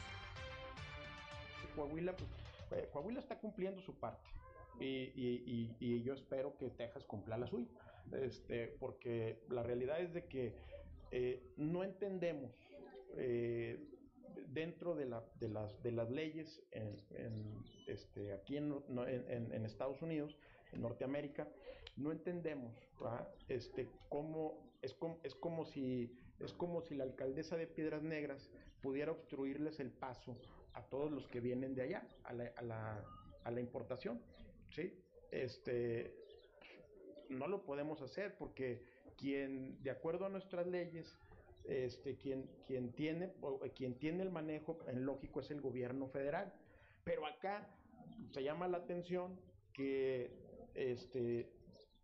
[1.74, 2.30] Coahuila, pues,
[2.72, 4.28] eh, está cumpliendo su parte
[4.78, 7.68] y yo espero que Texas cumpla la suya
[8.12, 10.54] este, porque la realidad es de que
[11.12, 12.52] eh, no entendemos
[13.16, 13.78] eh,
[14.48, 16.96] dentro de, la, de, las, de las leyes en,
[17.86, 20.36] este, aquí en, en, Estados Unidos,
[20.72, 21.48] en Norteamérica,
[21.96, 22.74] no entendemos
[23.48, 28.50] este, cómo es, como, es, como si, es como si la alcaldesa de Piedras Negras
[28.82, 30.36] pudiera obstruirles el paso
[30.72, 33.04] a todos los que vienen de allá, a la, a la,
[33.44, 34.20] a la importación.
[34.70, 34.94] ¿sí?
[35.30, 36.14] Este,
[37.30, 38.82] no lo podemos hacer porque
[39.16, 41.16] quien, de acuerdo a nuestras leyes,
[41.64, 43.32] este, quien, quien, tiene,
[43.74, 46.52] quien tiene el manejo en lógico es el gobierno federal.
[47.04, 47.68] Pero acá
[48.32, 49.38] se llama la atención
[49.72, 50.30] que
[50.74, 51.50] este,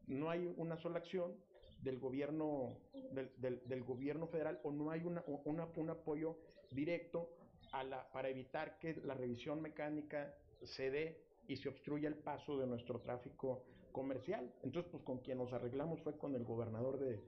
[0.06, 1.34] no hay una sola acción
[1.82, 2.78] del gobierno,
[3.12, 6.38] del, del, gobierno federal o no hay una, un apoyo
[6.70, 7.30] directo
[7.72, 12.58] a la, para evitar que la revisión mecánica se dé y se obstruya el paso
[12.58, 13.64] de nuestro tráfico
[13.96, 14.52] comercial.
[14.62, 17.24] Entonces, pues con quien nos arreglamos fue con el gobernador de,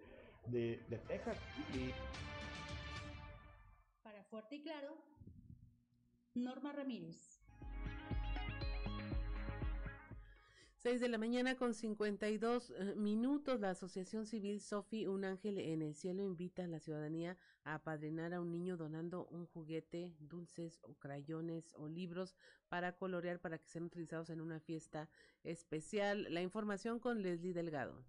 [0.47, 1.39] de, Texas.
[1.75, 1.91] Y...
[4.29, 4.95] Fuerte y Claro,
[6.35, 7.38] Norma Ramírez.
[10.89, 15.83] 6 de la mañana con 52 eh, minutos, la Asociación Civil Sofi Un Ángel en
[15.83, 20.81] el Cielo invita a la ciudadanía a apadrinar a un niño donando un juguete, dulces
[20.81, 22.37] o crayones o libros
[22.71, 25.11] para colorear para que sean utilizados en una fiesta
[25.45, 26.27] especial.
[26.33, 28.03] La información con Leslie Delgado.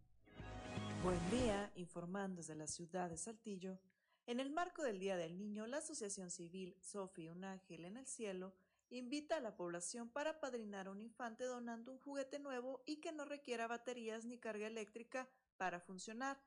[1.03, 3.77] Buen día, informando desde la ciudad de Saltillo.
[4.25, 8.05] En el marco del Día del Niño, la Asociación Civil Sofi Un Ángel en el
[8.05, 8.53] Cielo
[8.89, 13.11] invita a la población para apadrinar a un infante donando un juguete nuevo y que
[13.11, 16.41] no requiera baterías ni carga eléctrica para funcionar.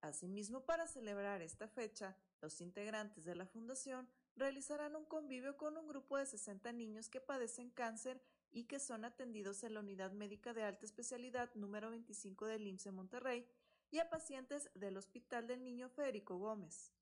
[0.00, 5.88] Asimismo, para celebrar esta fecha, los integrantes de la fundación realizarán un convivio con un
[5.88, 10.54] grupo de 60 niños que padecen cáncer y que son atendidos en la Unidad Médica
[10.54, 13.46] de Alta Especialidad número 25 del IMSS Monterrey
[13.90, 16.92] y a pacientes del Hospital del Niño Federico Gómez.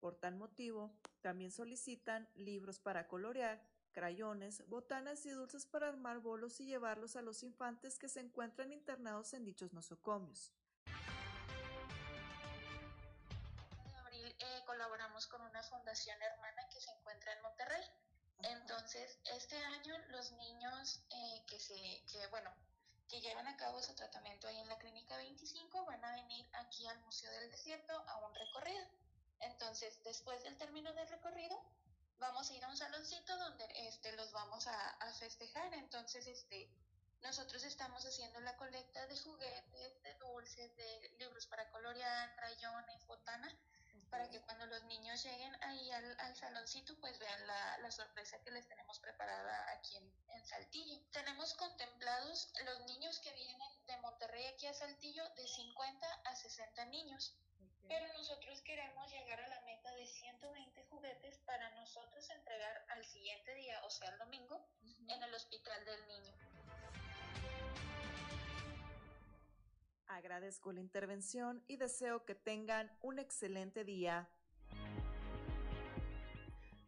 [0.00, 3.62] Por tal motivo, también solicitan libros para colorear,
[3.98, 8.72] crayones, botanas y dulces para armar bolos y llevarlos a los infantes que se encuentran
[8.72, 10.52] internados en dichos nosocomios.
[13.84, 17.82] En abril eh, colaboramos con una fundación hermana que se encuentra en Monterrey.
[18.44, 22.52] Entonces, este año los niños eh, que se, que bueno,
[23.08, 26.86] que llevan a cabo su tratamiento ahí en la Clínica 25 van a venir aquí
[26.86, 28.86] al Museo del Desierto a un recorrido.
[29.40, 31.60] Entonces, después del término del recorrido,
[32.18, 35.72] vamos a ir a un saloncito donde este, los vamos a, a, festejar.
[35.74, 36.70] Entonces, este,
[37.22, 43.54] nosotros estamos haciendo la colecta de juguetes, de dulces, de libros para colorear, crayones, botanas,
[44.10, 48.38] para que cuando los niños lleguen ahí al, al saloncito, pues vean la, la, sorpresa
[48.42, 50.98] que les tenemos preparada aquí en, en, Saltillo.
[51.12, 56.84] Tenemos contemplados los niños que vienen de Monterrey aquí a Saltillo de 50 a 60
[56.86, 57.34] niños.
[57.88, 63.54] Pero nosotros queremos llegar a la meta de 120 juguetes para nosotros entregar al siguiente
[63.54, 65.16] día, o sea, el domingo, uh -huh.
[65.16, 66.34] en el Hospital del Niño.
[70.06, 74.28] Agradezco la intervención y deseo que tengan un excelente día.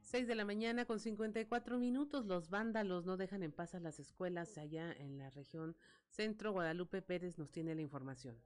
[0.03, 4.01] 6 de la mañana con 54 minutos, los vándalos no dejan en paz a las
[4.01, 5.77] escuelas allá en la región
[6.09, 6.53] centro.
[6.53, 8.37] Guadalupe Pérez nos tiene la información.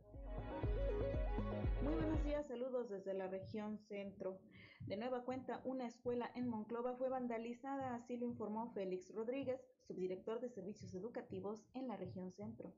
[1.84, 4.40] Muy buenos días, saludos desde la región centro.
[4.86, 10.40] De nueva cuenta, una escuela en Monclova fue vandalizada, así lo informó Félix Rodríguez, subdirector
[10.40, 12.72] de servicios educativos en la región centro.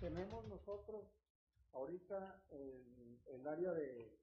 [0.00, 1.04] Tenemos nosotros
[1.74, 4.18] ahorita el, el área de,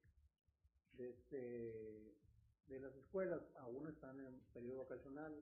[0.94, 2.16] de, este,
[2.66, 5.40] de, las escuelas, aún están en periodo vacacional,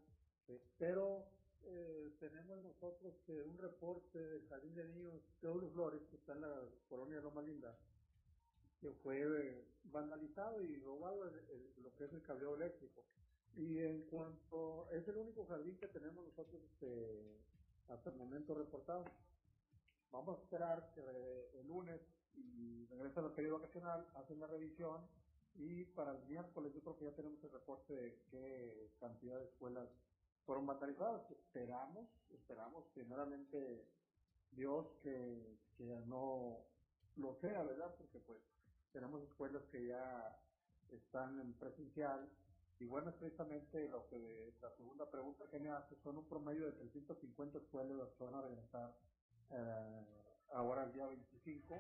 [0.49, 1.27] eh, pero
[1.69, 6.43] eh, tenemos nosotros que un reporte del Jardín de Niños Teodoro Flores, que está en
[6.43, 7.77] la colonia Loma Linda,
[8.81, 13.05] que fue eh, vandalizado y robado el, lo que es el cableo eléctrico.
[13.57, 17.39] Y en cuanto, es el único jardín que tenemos nosotros este,
[17.89, 19.05] hasta el momento reportado.
[20.13, 22.01] Vamos a esperar que el lunes
[22.35, 25.01] y regresa al periodo vacacional, hacen la revisión
[25.55, 29.47] y para el miércoles yo creo que ya tenemos el reporte de qué cantidad de
[29.47, 29.89] escuelas
[30.47, 31.31] fueron vandalizadas.
[31.31, 33.85] Esperamos, esperamos primeramente
[34.53, 36.59] Dios que, que no
[37.17, 37.95] lo sea, ¿verdad?
[37.99, 38.39] Porque pues
[38.93, 40.39] tenemos escuelas que ya
[40.93, 42.29] están en presencial
[42.79, 46.73] y bueno, precisamente lo que la segunda pregunta que me hace, son un promedio de
[46.73, 48.95] 350 escuelas las que van a regresar
[49.51, 50.05] eh,
[50.53, 51.75] ahora el día 25.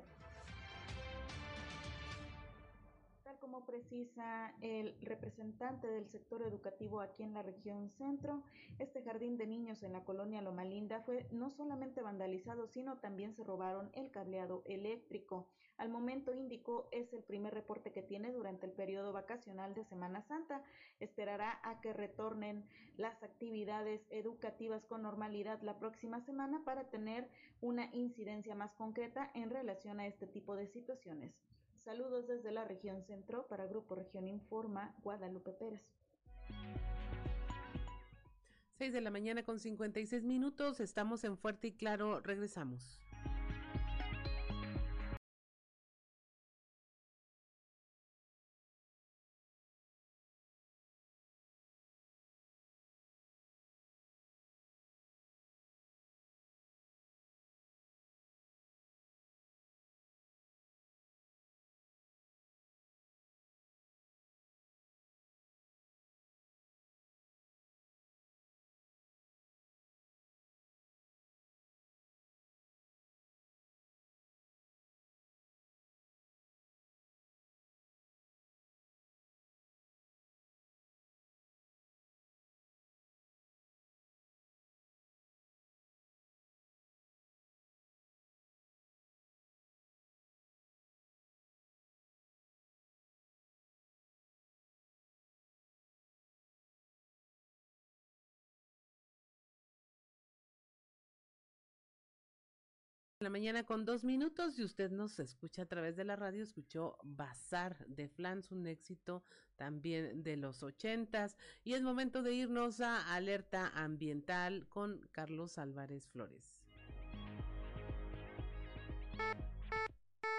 [3.40, 8.42] Como precisa el representante del sector educativo aquí en la región centro,
[8.78, 13.34] este jardín de niños en la colonia Loma Linda fue no solamente vandalizado, sino también
[13.34, 15.48] se robaron el cableado eléctrico.
[15.76, 20.22] Al momento indicó es el primer reporte que tiene durante el periodo vacacional de Semana
[20.22, 20.64] Santa.
[21.00, 27.28] Esperará a que retornen las actividades educativas con normalidad la próxima semana para tener
[27.60, 31.34] una incidencia más concreta en relación a este tipo de situaciones.
[31.86, 35.80] Saludos desde la región centro para Grupo Región Informa, Guadalupe Pérez.
[38.72, 43.05] 6 de la mañana con 56 minutos, estamos en Fuerte y Claro, regresamos.
[103.20, 106.98] La mañana con dos minutos y usted nos escucha a través de la radio, escuchó
[107.02, 109.24] Bazar de Flans, un éxito
[109.56, 111.36] también de los ochentas.
[111.64, 116.58] Y es momento de irnos a Alerta Ambiental con Carlos Álvarez Flores.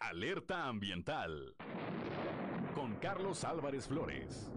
[0.04, 1.56] Alerta Ambiental
[2.76, 4.52] con Carlos Álvarez Flores.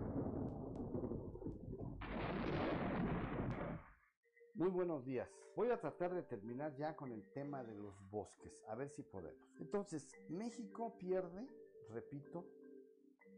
[4.60, 5.26] Muy buenos días.
[5.56, 9.02] Voy a tratar de terminar ya con el tema de los bosques, a ver si
[9.02, 9.54] podemos.
[9.58, 11.46] Entonces, México pierde,
[11.88, 12.44] repito,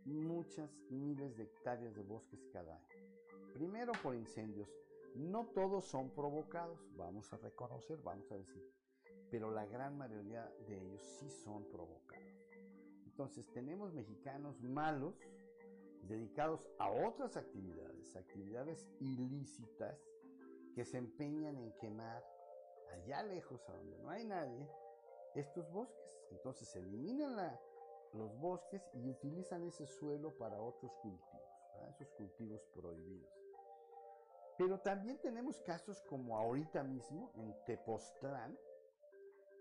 [0.04, 2.88] muchas miles de hectáreas de bosques cada año.
[3.54, 4.68] Primero por incendios.
[5.14, 8.68] No todos son provocados, vamos a reconocer, vamos a decir,
[9.30, 12.48] pero la gran mayoría de ellos sí son provocados.
[13.06, 15.14] Entonces tenemos mexicanos malos
[16.02, 20.00] dedicados a otras actividades, actividades ilícitas,
[20.74, 22.24] que se empeñan en quemar
[22.92, 24.68] allá lejos, a donde no hay nadie,
[25.34, 26.02] estos bosques.
[26.30, 27.58] Entonces eliminan
[28.12, 31.42] los bosques y utilizan ese suelo para otros cultivos,
[31.90, 33.32] esos cultivos prohibidos.
[34.58, 38.58] Pero también tenemos casos como ahorita mismo en Tepoztlán,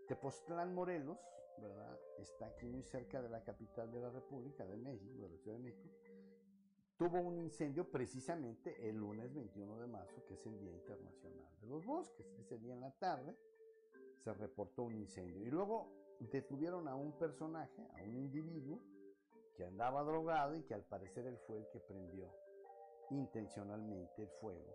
[0.08, 1.20] Tepoztlán Morelos,
[1.58, 2.00] ¿verdad?
[2.20, 5.58] Está aquí muy cerca de la capital de la República, de México, de la Ciudad
[5.58, 5.90] de México,
[7.02, 11.68] tuvo un incendio precisamente el lunes 21 de marzo, que es el Día Internacional de
[11.68, 12.28] los Bosques.
[12.38, 13.36] Ese día en la tarde
[14.24, 15.42] se reportó un incendio.
[15.42, 18.84] Y luego detuvieron a un personaje, a un individuo,
[19.56, 22.32] que andaba drogado y que al parecer él fue el que prendió
[23.10, 24.72] intencionalmente el fuego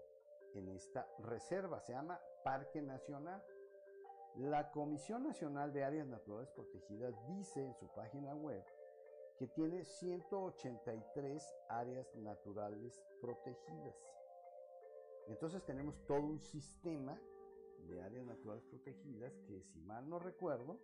[0.55, 1.81] en esta reserva.
[1.81, 3.41] Se llama Parque Nacional.
[4.35, 8.65] La Comisión Nacional de Áreas Naturales Protegidas dice en su página web
[9.39, 13.95] que tiene 183 áreas naturales protegidas.
[15.29, 17.21] Entonces tenemos todo un sistema
[17.87, 20.81] de áreas naturales protegidas que, si mal no recuerdo,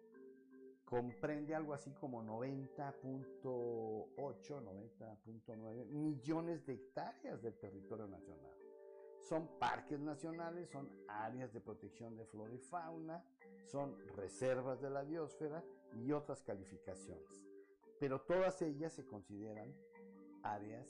[0.84, 8.52] comprende algo así como 90.8, 90.9 millones de hectáreas del territorio nacional.
[9.20, 13.24] Son parques nacionales, son áreas de protección de flora y fauna,
[13.64, 17.51] son reservas de la biosfera y otras calificaciones
[18.02, 19.72] pero todas ellas se consideran
[20.42, 20.88] áreas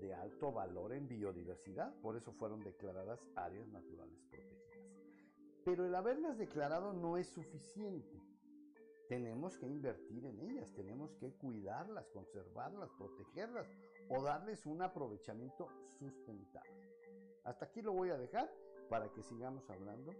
[0.00, 4.80] de alto valor en biodiversidad, por eso fueron declaradas áreas naturales protegidas.
[5.62, 8.18] Pero el haberlas declarado no es suficiente.
[9.10, 13.68] Tenemos que invertir en ellas, tenemos que cuidarlas, conservarlas, protegerlas
[14.08, 16.94] o darles un aprovechamiento sustentable.
[17.44, 18.50] Hasta aquí lo voy a dejar
[18.88, 20.14] para que sigamos hablando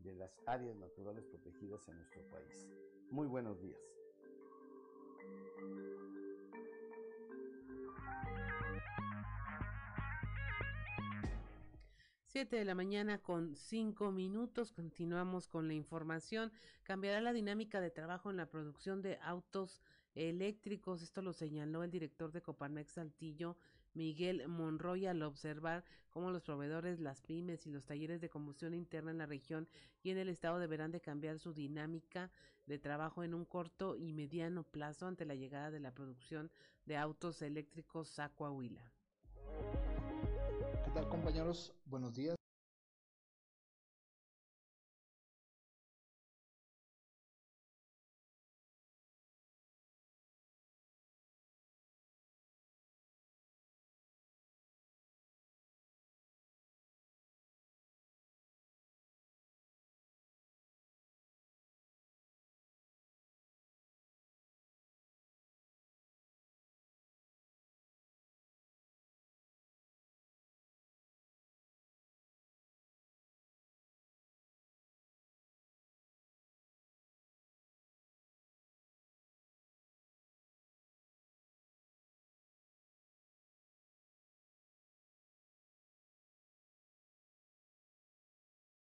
[0.00, 2.68] de las áreas naturales protegidas en nuestro país.
[3.10, 3.95] Muy buenos días.
[12.36, 14.70] 7 de la mañana con 5 minutos.
[14.70, 16.52] Continuamos con la información.
[16.82, 19.80] Cambiará la dinámica de trabajo en la producción de autos
[20.14, 21.00] eléctricos.
[21.00, 23.56] Esto lo señaló el director de Coparmex Saltillo,
[23.96, 29.10] Miguel Monroy, al observar cómo los proveedores, las pymes y los talleres de combustión interna
[29.10, 29.66] en la región
[30.04, 32.30] y en el estado deberán de cambiar su dinámica
[32.66, 36.52] de trabajo en un corto y mediano plazo ante la llegada de la producción
[36.84, 38.92] de autos eléctricos a Coahuila
[40.96, 41.74] tal compañeros?
[41.84, 42.35] Buenos días.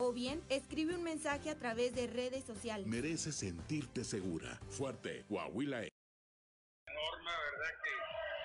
[0.05, 2.85] O bien, escribe un mensaje a través de redes sociales.
[2.85, 4.53] Mereces sentirte segura.
[4.69, 5.81] Fuerte, Coahuila.
[5.81, 7.73] Norma, ¿verdad?
[7.81, 7.89] Que,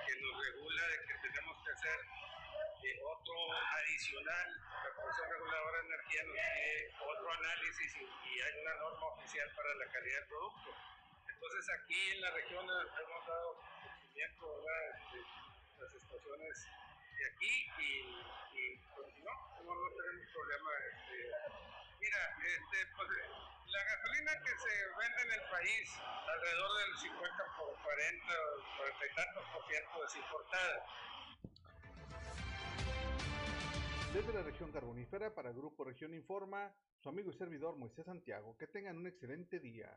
[0.09, 3.37] que nos regula de que tenemos que hacer eh, otro
[3.77, 4.49] adicional.
[4.57, 9.53] La Comisión Reguladora de Energía nos pide otro análisis y, y, hay una norma oficial
[9.55, 10.71] para la calidad del producto.
[11.29, 14.97] Entonces aquí en la región hemos dado cumplimiento, ¿verdad?
[15.13, 15.21] De
[15.77, 16.57] las estaciones
[17.21, 17.93] de aquí y,
[18.57, 20.71] y pues no, no, no tenemos problema.
[20.89, 21.17] Este,
[22.01, 23.09] mira, este, pues,
[23.69, 25.85] la gasolina que se vende en el país,
[26.27, 28.25] alrededor del 50 por 40,
[28.79, 30.87] 40 y tantos por ciento es importada.
[34.15, 38.57] Desde la región carbonífera para el Grupo Región Informa, su amigo y servidor Moisés Santiago.
[38.57, 39.97] Que tengan un excelente día.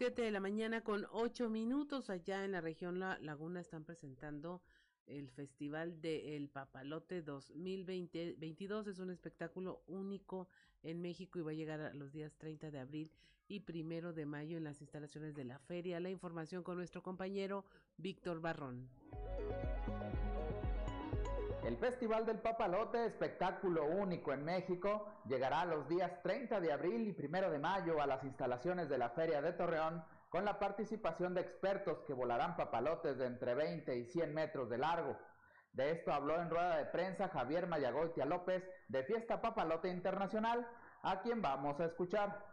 [0.00, 4.62] 7 de la mañana con 8 minutos allá en la región La Laguna están presentando
[5.06, 8.86] el Festival de El Papalote 2022.
[8.86, 10.48] Es un espectáculo único
[10.82, 13.10] en México y va a llegar a los días 30 de abril
[13.48, 16.00] y primero de mayo en las instalaciones de la feria.
[16.00, 17.64] La información con nuestro compañero
[17.96, 18.88] Víctor Barrón.
[21.64, 27.26] El Festival del Papalote, espectáculo único en México, llegará los días 30 de abril y
[27.26, 31.42] 1 de mayo a las instalaciones de la Feria de Torreón con la participación de
[31.42, 35.18] expertos que volarán papalotes de entre 20 y 100 metros de largo.
[35.72, 40.66] De esto habló en rueda de prensa Javier Mayagoitia López de Fiesta Papalote Internacional,
[41.02, 42.44] a quien vamos a escuchar.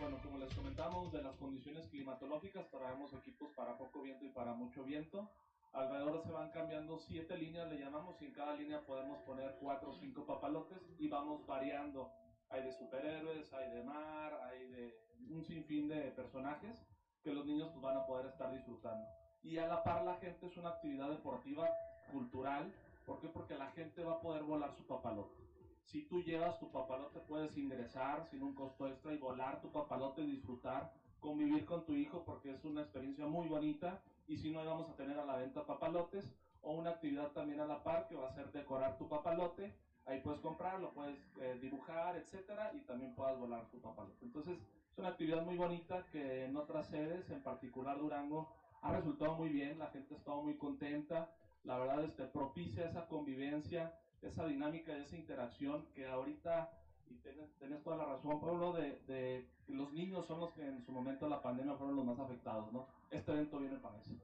[0.00, 4.52] Bueno, como les comentamos, de las condiciones climatológicas traemos equipos para poco viento y para
[4.54, 5.30] mucho viento
[5.72, 9.90] alrededor se van cambiando siete líneas, le llamamos, y en cada línea podemos poner cuatro
[9.90, 12.10] o cinco papalotes y vamos variando.
[12.50, 14.98] Hay de superhéroes, hay de mar, hay de
[15.30, 16.86] un sinfín de personajes
[17.22, 19.06] que los niños pues, van a poder estar disfrutando.
[19.42, 21.68] Y a la par la gente es una actividad deportiva
[22.10, 22.72] cultural.
[23.04, 23.28] ¿Por qué?
[23.28, 25.36] Porque la gente va a poder volar su papalote.
[25.84, 30.22] Si tú llevas tu papalote puedes ingresar sin un costo extra y volar tu papalote
[30.22, 34.64] y disfrutar, convivir con tu hijo porque es una experiencia muy bonita y si no
[34.64, 36.30] vamos a tener a la venta papalotes
[36.60, 39.72] o una actividad también a la par que va a ser decorar tu papalote.
[40.08, 44.24] Ahí puedes comprarlo, puedes eh, dibujar, etcétera, y también puedas volar tu papalote.
[44.24, 44.58] Entonces,
[44.90, 48.46] es una actividad muy bonita que en otras sedes, en particular Durango,
[48.80, 51.28] ha resultado muy bien, la gente ha estado muy contenta,
[51.62, 53.92] la verdad este, propicia esa convivencia,
[54.22, 56.66] esa dinámica y esa interacción que ahorita,
[57.10, 57.14] y
[57.58, 61.26] tienes, toda la razón, Pablo, de, de, los niños son los que en su momento
[61.26, 62.86] de la pandemia fueron los más afectados, ¿no?
[63.10, 64.14] este evento viene para eso.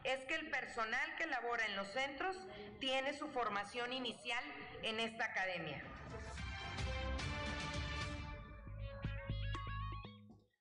[0.04, 2.38] es que el personal que labora en los centros
[2.80, 4.44] tiene su formación inicial
[4.84, 5.84] en esta academia.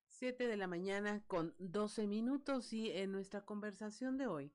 [0.06, 4.50] 7 de la mañana con 12 minutos y en nuestra conversación de hoy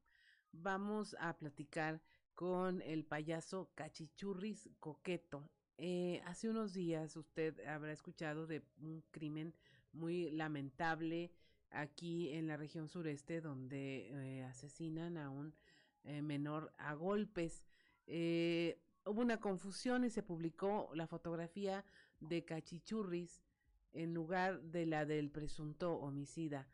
[0.52, 2.02] vamos a platicar
[2.34, 5.48] con el payaso Cachichurris Coqueto.
[5.78, 9.54] Eh, hace unos días usted habrá escuchado de un crimen
[9.94, 11.32] muy lamentable
[11.70, 15.54] aquí en la región sureste donde eh, asesinan a un
[16.04, 17.64] eh, menor a golpes.
[18.08, 21.86] hubo una confusión y se publicó la fotografía
[22.20, 23.44] de Cachichurris
[23.94, 26.68] en lugar de la del presunto homicida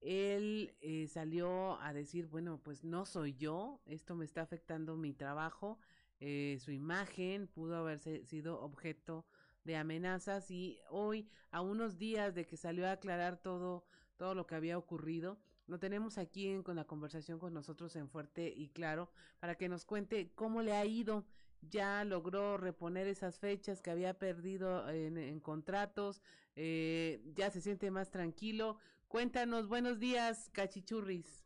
[0.00, 5.12] él eh, salió a decir, bueno, pues no soy yo, esto me está afectando mi
[5.12, 5.78] trabajo,
[6.20, 9.26] eh, su imagen pudo haberse sido objeto
[9.64, 13.84] de amenazas y hoy, a unos días de que salió a aclarar todo,
[14.16, 18.08] todo lo que había ocurrido, lo tenemos aquí en, con la conversación con nosotros en
[18.08, 21.24] Fuerte y Claro para que nos cuente cómo le ha ido.
[21.62, 26.22] Ya logró reponer esas fechas que había perdido en, contratos,
[26.56, 28.78] eh, ya se siente más tranquilo.
[29.08, 31.44] Cuéntanos, buenos días, Cachichurris.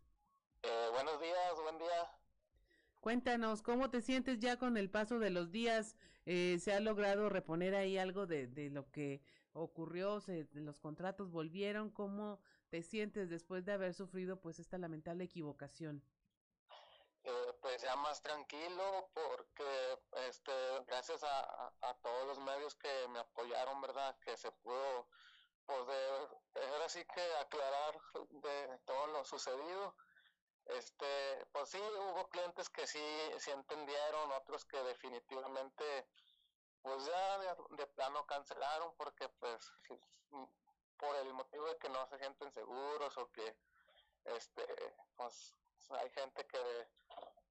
[0.63, 2.24] Eh, buenos días, buen día.
[3.05, 5.95] Cuéntanos, ¿cómo te sientes ya con el paso de los días?
[6.25, 9.21] Eh, ¿Se ha logrado reponer ahí algo de, lo que
[9.53, 10.23] ocurrió?
[10.23, 11.91] Se, ¿Los contratos volvieron?
[11.91, 12.41] ¿Cómo
[12.71, 16.03] te sientes después de haber sufrido pues esta lamentable equivocación?
[17.25, 19.99] Eh, ya más tranquilo porque
[20.31, 20.53] este
[20.87, 25.09] gracias a, a, todos los medios que me apoyaron verdad que se pudo
[25.67, 26.29] poder
[26.73, 28.01] ahora sí que aclarar
[28.31, 29.95] de todo lo sucedido
[30.67, 33.05] este pues sí hubo clientes que sí
[33.39, 36.09] sí entendieron otros que definitivamente
[36.83, 37.39] pues ya
[37.77, 39.73] de, plano cancelaron porque pues
[40.97, 43.57] por el motivo de que no se sienten seguros o que
[44.25, 44.67] este
[45.17, 45.55] pues
[45.91, 46.89] hay gente que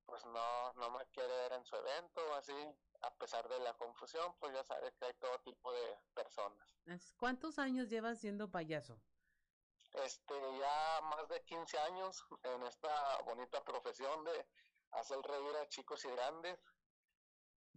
[0.06, 2.54] pues no, no me quiere ver en su evento o así,
[3.02, 7.14] a pesar de la confusión, pues ya sabe que hay todo tipo de personas.
[7.18, 9.00] ¿Cuántos años llevas siendo payaso?
[9.94, 12.90] Este, ya más de 15 años en esta
[13.26, 14.46] bonita profesión de
[14.92, 16.60] hacer reír a chicos y grandes.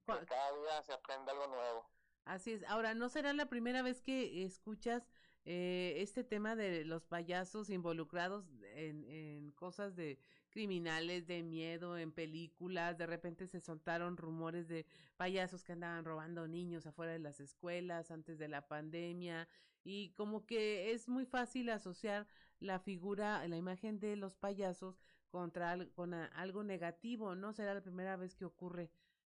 [0.07, 1.91] Que cada día se aprende algo nuevo.
[2.25, 2.64] Así es.
[2.69, 5.09] Ahora, ¿no será la primera vez que escuchas
[5.45, 10.19] eh, este tema de los payasos involucrados en, en cosas de
[10.57, 14.87] criminales, de miedo, en películas, de repente se soltaron rumores de
[15.19, 19.47] payasos que andaban robando niños afuera de las escuelas antes de la pandemia
[19.85, 22.27] y como que es muy fácil asociar
[22.59, 27.53] la figura, la imagen de los payasos contra con algo negativo, ¿no?
[27.53, 28.91] Será la primera vez que ocurre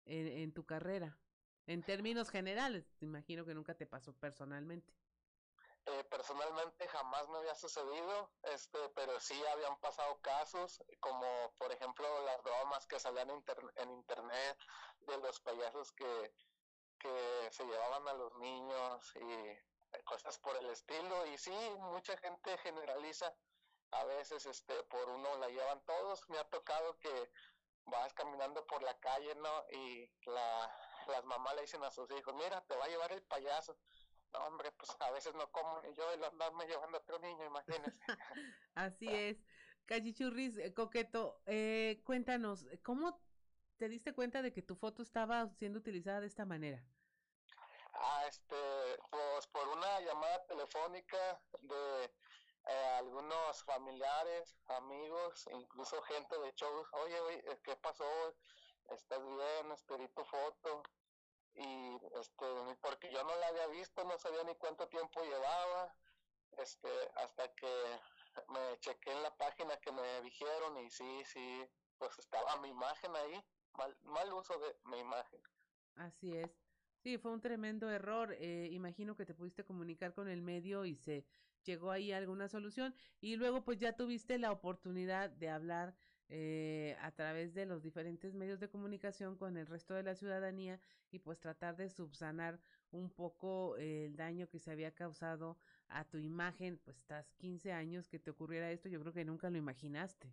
[0.07, 1.16] en, en tu carrera.
[1.68, 4.93] En términos generales, te imagino que nunca te pasó personalmente.
[5.85, 11.26] Eh, personalmente jamás me había sucedido, este, pero sí habían pasado casos, como
[11.59, 14.59] por ejemplo las bromas que salían en, internet
[15.01, 16.35] de los payasos que,
[17.01, 21.26] que se llevaban a los niños y cosas por el estilo.
[21.26, 23.35] Y sí, mucha gente generaliza,
[23.91, 26.28] a veces este, por uno la llevan todos.
[26.28, 27.30] Me ha tocado que
[27.87, 29.64] vas caminando por la calle, ¿no?
[29.72, 30.78] Y la,
[31.09, 33.76] las mamás le dicen a sus hijos, mira, te va a llevar el payaso
[34.33, 37.45] no, hombre, pues a veces no como ni yo el andarme llevando a otro niño,
[37.45, 37.99] imagínese.
[38.74, 39.45] Así es.
[39.87, 43.20] Cachichurris, eh, Coqueto, eh, cuéntanos, ¿cómo
[43.76, 46.85] te diste cuenta de que tu foto estaba siendo utilizada de esta manera?
[47.95, 48.57] Ah, este,
[49.11, 56.89] pues por una llamada telefónica de eh, algunos familiares, amigos, incluso gente de shows.
[56.93, 58.05] Oye, oye, ¿qué pasó?
[58.91, 59.72] ¿Estás bien?
[59.72, 60.83] Esperé tu foto
[61.55, 62.46] y este
[62.80, 65.94] porque yo no la había visto no sabía ni cuánto tiempo llevaba
[66.59, 68.00] este hasta que
[68.48, 71.64] me chequé en la página que me dijeron y sí sí
[71.98, 73.44] pues estaba mi imagen ahí
[73.74, 75.40] mal mal uso de mi imagen.
[75.96, 76.50] Así es.
[77.03, 80.96] Sí fue un tremendo error eh, imagino que te pudiste comunicar con el medio y
[80.96, 81.26] se
[81.64, 85.94] llegó ahí alguna solución y luego pues ya tuviste la oportunidad de hablar
[86.35, 90.80] eh, a través de los diferentes medios de comunicación con el resto de la ciudadanía
[91.11, 92.59] y pues tratar de subsanar
[92.91, 95.59] un poco el daño que se había causado
[95.89, 99.51] a tu imagen, pues estás 15 años que te ocurriera esto, yo creo que nunca
[99.51, 100.33] lo imaginaste.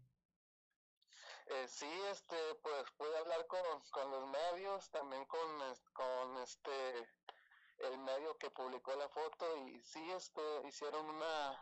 [1.47, 3.59] Eh, sí, este, pues pude hablar con,
[3.91, 5.39] con los medios, también con,
[5.91, 7.09] con este,
[7.79, 11.59] el medio que publicó la foto y sí, este, hicieron una,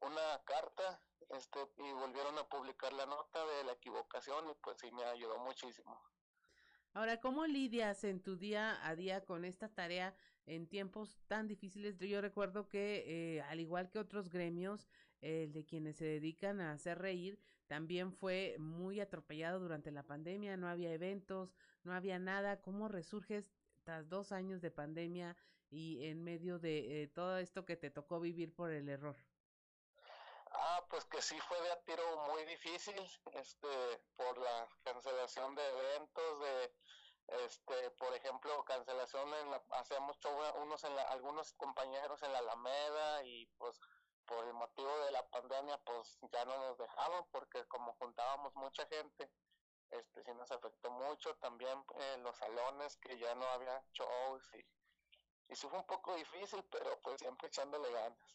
[0.00, 4.90] una carta este y volvieron a publicar la nota de la equivocación y pues sí
[4.92, 6.00] me ayudó muchísimo.
[6.92, 10.14] Ahora, ¿cómo lidias en tu día a día con esta tarea
[10.46, 11.98] en tiempos tan difíciles?
[11.98, 14.88] Yo recuerdo que, eh, al igual que otros gremios,
[15.20, 20.56] el de quienes se dedican a hacer reír, también fue muy atropellado durante la pandemia,
[20.56, 22.60] no había eventos, no había nada.
[22.60, 23.50] ¿Cómo resurges
[23.82, 25.36] tras dos años de pandemia
[25.70, 29.16] y en medio de eh, todo esto que te tocó vivir por el error?
[30.56, 32.96] Ah, pues que sí fue de a tiro muy difícil,
[33.32, 36.74] este, por la cancelación de eventos, de,
[37.44, 40.18] este, por ejemplo, cancelación en la, hacíamos
[40.62, 43.80] unos en la, algunos compañeros en la Alameda y pues
[44.26, 48.86] por el motivo de la pandemia pues ya no nos dejaban porque como juntábamos mucha
[48.86, 49.30] gente,
[49.90, 54.64] este sí nos afectó mucho, también en los salones que ya no había shows y,
[55.52, 58.34] y sí fue un poco difícil, pero pues siempre echándole ganas.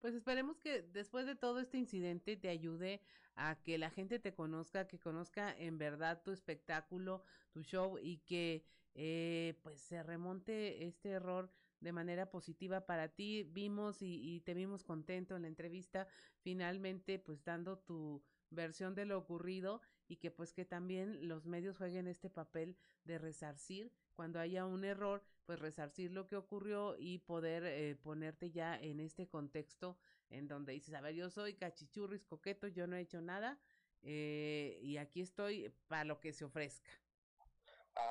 [0.00, 3.00] Pues esperemos que después de todo este incidente te ayude
[3.34, 8.18] a que la gente te conozca, que conozca en verdad tu espectáculo, tu show y
[8.18, 13.44] que eh, pues se remonte este error de manera positiva para ti.
[13.44, 16.06] Vimos y, y, te vimos contento en la entrevista,
[16.40, 21.76] finalmente pues dando tu versión de lo ocurrido y que pues que también los medios
[21.76, 27.18] jueguen este papel de resarcir cuando haya un error, pues resarcir lo que ocurrió y
[27.18, 29.96] poder eh, ponerte ya en este contexto
[30.28, 33.60] en donde dices, a ver, yo soy cachichurris, coqueto, yo no he hecho nada
[34.02, 36.90] eh, y aquí estoy para lo que se ofrezca.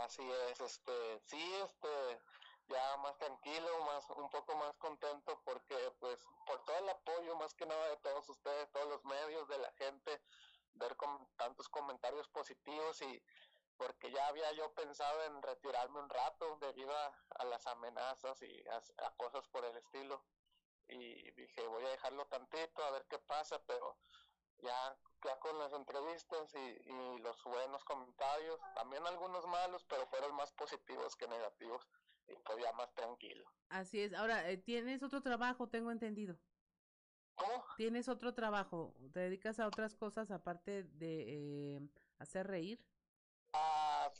[0.05, 0.93] Así es, este,
[1.25, 1.89] sí, este,
[2.69, 7.53] ya más tranquilo, más, un poco más contento porque pues por todo el apoyo más
[7.53, 10.21] que nada de todos ustedes, todos los medios, de la gente,
[10.75, 13.21] ver con tantos comentarios positivos y
[13.77, 18.67] porque ya había yo pensado en retirarme un rato debido a, a las amenazas y
[18.67, 20.25] a, a, cosas por el estilo.
[20.89, 23.97] Y dije, voy a dejarlo tantito a ver qué pasa, pero
[24.59, 30.35] ya, ya con las entrevistas y, y los buenos comentarios, también algunos malos, pero fueron
[30.35, 31.87] más positivos que negativos
[32.27, 33.45] y ya más tranquilo.
[33.69, 34.13] Así es.
[34.13, 36.37] Ahora, eh, tienes otro trabajo, tengo entendido.
[37.35, 37.63] ¿Cómo?
[37.75, 38.95] ¿Tienes otro trabajo?
[39.13, 41.81] ¿Te dedicas a otras cosas aparte de eh,
[42.17, 42.83] hacer reír?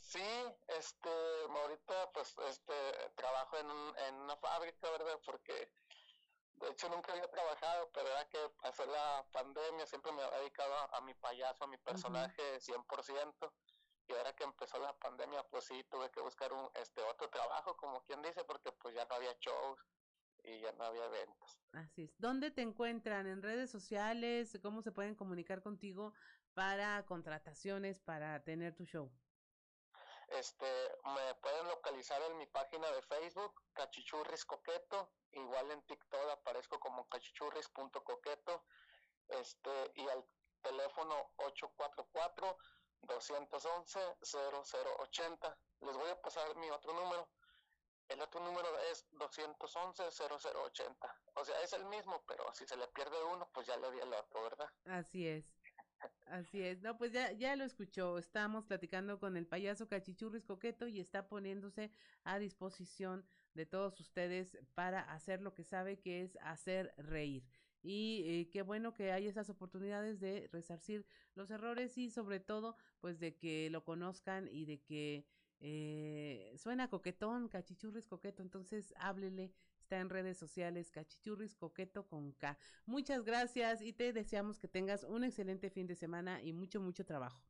[0.08, 0.24] Sí,
[0.68, 1.10] este,
[1.50, 2.72] ahorita pues este
[3.14, 5.20] trabajo en, un, en una fábrica, ¿verdad?
[5.26, 5.70] Porque
[6.54, 10.72] de hecho nunca había trabajado, pero era que pasó la pandemia, siempre me había dedicado
[10.74, 12.86] a, a mi payaso, a mi personaje uh -huh.
[12.86, 13.52] 100%,
[14.08, 17.76] y ahora que empezó la pandemia, pues sí, tuve que buscar un este otro trabajo,
[17.76, 19.78] como quien dice, porque pues ya no había shows
[20.42, 21.60] y ya no había eventos.
[21.72, 22.18] Así es.
[22.18, 23.26] ¿Dónde te encuentran?
[23.26, 24.58] ¿En redes sociales?
[24.62, 26.14] ¿Cómo se pueden comunicar contigo
[26.54, 29.12] para contrataciones, para tener tu show?
[30.28, 30.66] Este,
[31.04, 37.08] me pueden localizar en mi página de Facebook, Cachichurris Coqueto, igual en TikTok aparezco como
[37.08, 38.64] cachichurris.coqueto,
[39.28, 40.24] este, y al
[40.62, 42.58] teléfono 844
[43.02, 45.58] 211 0080.
[45.80, 47.28] Les voy a pasar mi otro número.
[48.08, 51.20] El otro número es 211 0080.
[51.34, 54.00] O sea, es el mismo, pero si se le pierde uno, pues ya le di
[54.00, 54.70] el otro, ¿verdad?
[54.86, 55.44] Así es.
[56.26, 60.86] Así es, no, pues ya, ya lo escuchó, estamos platicando con el payaso Cachichurris Coqueto
[60.86, 61.90] y está poniéndose
[62.22, 63.24] a disposición
[63.54, 67.44] de todos ustedes para hacer lo que sabe que es hacer reír.
[67.82, 72.76] Y eh, qué bueno que hay esas oportunidades de resarcir los errores y sobre todo
[73.00, 75.24] pues de que lo conozcan y de que
[75.60, 79.52] eh, suena coquetón, Cachichurris Coqueto, entonces háblele,
[79.88, 82.58] está en redes sociales, Cachichurris Coqueto con K.
[82.84, 87.06] Muchas gracias y te deseamos que tengas un excelente fin de semana y mucho, mucho
[87.06, 87.42] trabajo.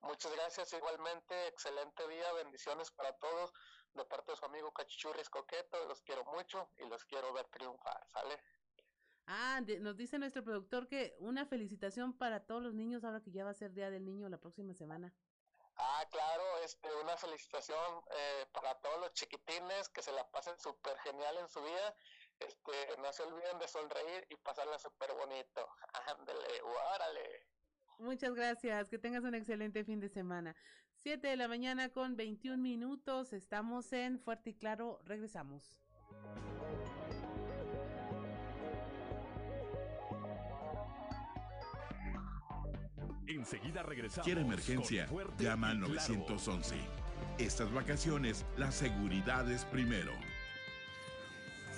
[0.00, 3.52] Muchas gracias, igualmente, excelente día, bendiciones para todos,
[3.94, 8.04] de parte de su amigo Cachichurris Coqueto, los quiero mucho y los quiero ver triunfar,
[8.08, 8.42] ¿sale?
[9.26, 13.30] Ah, de, nos dice nuestro productor que una felicitación para todos los niños ahora que
[13.30, 15.14] ya va a ser Día del Niño la próxima semana.
[15.76, 20.96] Ah, claro, este, una felicitación eh, para todos los chiquitines, que se la pasen súper
[20.98, 21.94] genial en su vida,
[22.38, 25.68] este, no se olviden de sonreír y pasarla súper bonito.
[26.18, 26.62] Ándale,
[26.94, 27.46] órale.
[27.98, 30.56] Muchas gracias, que tengas un excelente fin de semana.
[31.02, 35.82] Siete de la mañana con 21 minutos, estamos en Fuerte y Claro, regresamos.
[43.36, 44.24] Enseguida regresamos.
[44.24, 45.08] ¿Quiere emergencia?
[45.38, 46.76] Llama al 911.
[46.76, 47.36] Claro.
[47.38, 50.12] Estas vacaciones, la seguridad es primero.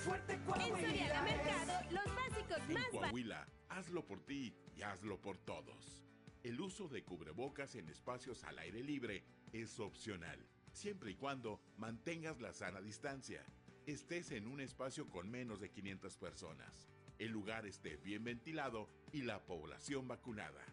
[0.03, 0.67] Fuerte Coahuila.
[0.67, 6.03] En Soriana Mercado, los básicos en más Coahuila, hazlo por ti y hazlo por todos.
[6.43, 12.39] El uso de cubrebocas en espacios al aire libre es opcional, siempre y cuando mantengas
[12.39, 13.43] la sana distancia.
[13.87, 16.87] Estés en un espacio con menos de 500 personas,
[17.17, 20.65] el lugar esté bien ventilado y la población vacunada.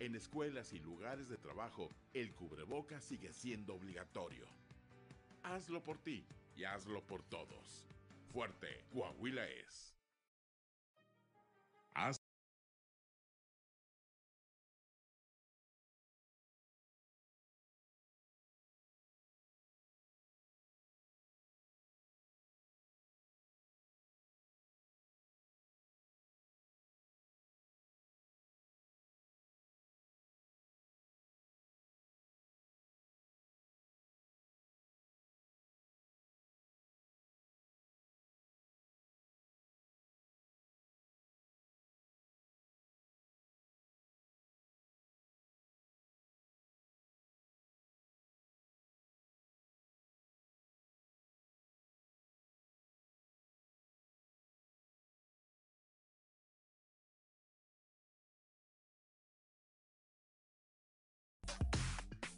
[0.00, 4.46] En escuelas y lugares de trabajo, el cubreboca sigue siendo obligatorio.
[5.42, 6.26] Hazlo por ti
[6.56, 7.86] y hazlo por todos.
[8.32, 9.99] Fuerte, Coahuila es.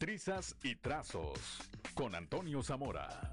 [0.02, 1.60] Trizas y trazos
[1.94, 3.30] con Antonio Zamora.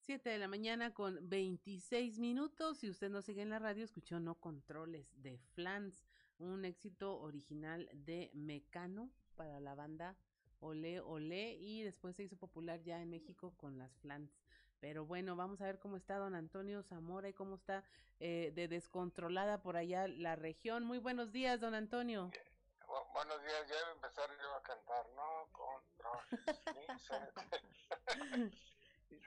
[0.00, 2.78] Siete de la mañana con 26 minutos.
[2.78, 6.02] Si usted no sigue en la radio, escuchó No Controles de Flans,
[6.38, 10.16] un éxito original de Mecano para la banda
[10.60, 14.32] Olé Olé y después se hizo popular ya en México con las Flans.
[14.80, 17.84] Pero bueno, vamos a ver cómo está don Antonio Zamora y cómo está
[18.20, 20.84] eh, de descontrolada por allá la región.
[20.84, 22.30] Muy buenos días, don Antonio.
[22.86, 25.48] Bu buenos días, ya voy a empezar yo a cantar, ¿no?
[25.52, 26.20] Control.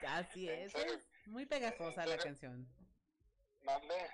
[0.08, 2.66] Así es, es muy pegajosa la canción.
[3.62, 4.10] ¿Mande?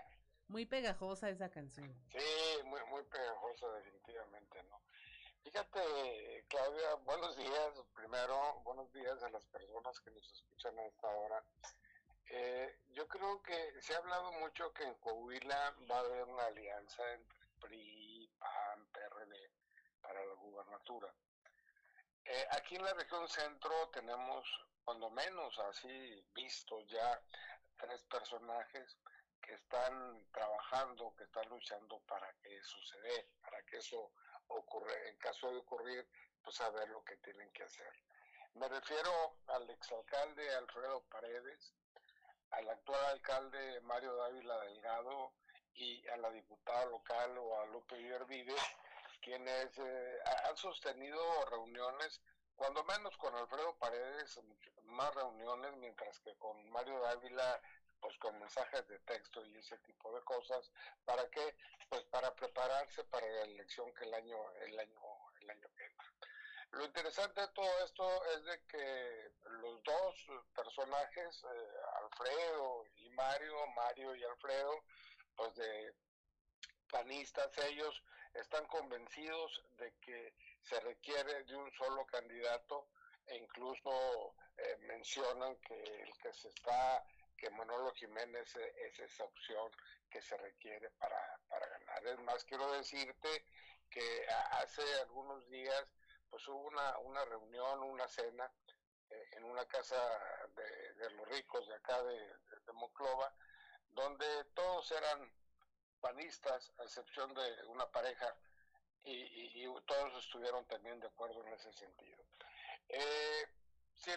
[0.48, 1.94] Muy pegajosa esa canción.
[2.10, 4.80] Sí, muy, muy pegajosa definitivamente, ¿no?
[5.42, 7.74] Fíjate, Claudia, buenos días.
[7.94, 11.44] Primero, buenos días a las personas que nos escuchan a esta hora.
[12.26, 16.44] Eh, yo creo que se ha hablado mucho que en Coahuila va a haber una
[16.44, 19.50] alianza entre PRI, PAN, PRD
[20.02, 21.12] para la gubernatura.
[22.24, 24.44] Eh, aquí en la región centro tenemos,
[24.84, 27.22] cuando menos así visto ya,
[27.78, 28.98] tres personajes
[29.40, 34.12] que están trabajando, que están luchando para que eso se para que eso
[34.48, 34.92] ocurra.
[35.08, 36.08] En caso de ocurrir,
[36.42, 37.92] pues saber lo que tienen que hacer.
[38.54, 41.74] Me refiero al exalcalde Alfredo Paredes,
[42.50, 45.32] al actual alcalde Mario Dávila Delgado
[45.74, 47.96] y a la diputada local Guadalupe
[48.26, 48.62] Vives,
[49.20, 51.20] quienes eh, han sostenido
[51.50, 52.20] reuniones,
[52.56, 54.40] cuando menos con Alfredo Paredes,
[54.84, 57.60] más reuniones, mientras que con Mario Dávila,
[58.00, 60.70] pues con mensajes de texto y ese tipo de cosas,
[61.04, 61.56] ¿para qué?
[61.88, 65.00] Pues para prepararse para la elección que el año, el año,
[65.40, 66.06] el año que entra.
[66.72, 69.32] Lo interesante de todo esto es de que
[69.62, 70.14] los dos
[70.54, 71.70] personajes, eh,
[72.02, 74.84] Alfredo y Mario, Mario y Alfredo,
[75.34, 75.94] pues de
[76.90, 78.02] panistas ellos
[78.34, 82.88] están convencidos de que se requiere de un solo candidato
[83.26, 87.04] e incluso eh, mencionan que el que se está,
[87.38, 89.70] que Manolo Jiménez es esa opción
[90.10, 92.06] que se requiere para, para ganar.
[92.06, 93.44] Es más, quiero decirte
[93.90, 95.92] que hace algunos días
[96.28, 98.50] pues hubo una, una reunión, una cena
[99.10, 99.96] eh, en una casa
[100.54, 103.32] de, los ricos de acá de, de Moclova,
[103.88, 105.32] donde todos eran
[106.00, 108.34] panistas, a excepción de una pareja,
[109.04, 112.22] y, todos estuvieron también de acuerdo en ese sentido.
[112.88, 113.46] Eh,
[113.98, 114.10] si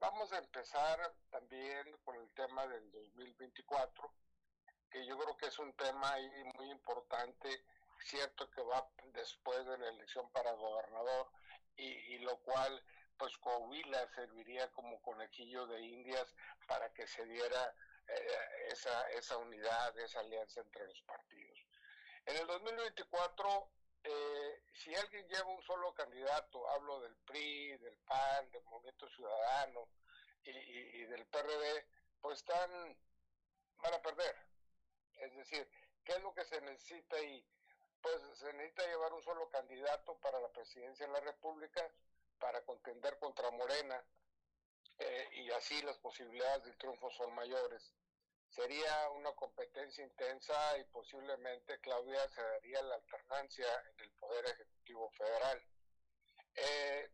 [0.00, 4.12] vamos a empezar también con el tema del 2024,
[4.90, 7.64] que yo creo que es un tema ahí muy importante,
[8.00, 11.28] cierto que va después de la elección para gobernador,
[11.76, 12.82] y, lo cual,
[13.16, 16.34] pues Coahuila serviría como conejillo de indias
[16.66, 17.74] para que se diera
[18.06, 21.58] eh, esa, esa unidad, esa alianza entre los partidos.
[22.26, 23.70] En el 2024,
[24.02, 29.88] eh, si alguien lleva un solo candidato, hablo del PRI, del PAN, del Movimiento Ciudadano
[30.42, 31.86] y, del PRD,
[32.20, 32.70] pues están,
[33.82, 34.36] van a perder.
[35.18, 35.68] Es decir,
[36.04, 37.44] ¿qué es lo que se necesita y
[38.00, 41.86] Pues se necesita llevar un solo candidato para la presidencia de la República
[42.38, 44.02] para contender contra Morena
[44.98, 47.92] eh, y así las posibilidades de triunfo son mayores.
[48.50, 55.08] Sería una competencia intensa y posiblemente Claudia se daría la alternancia en el Poder Ejecutivo
[55.12, 55.62] Federal.
[56.56, 57.10] Eh,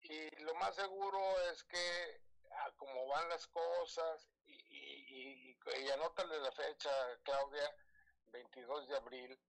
[0.00, 1.20] y lo más seguro
[1.50, 2.20] es que
[2.50, 6.90] a como van las cosas y, y, y, y anótale la fecha,
[7.24, 7.76] Claudia,
[8.32, 9.40] 22 de abril,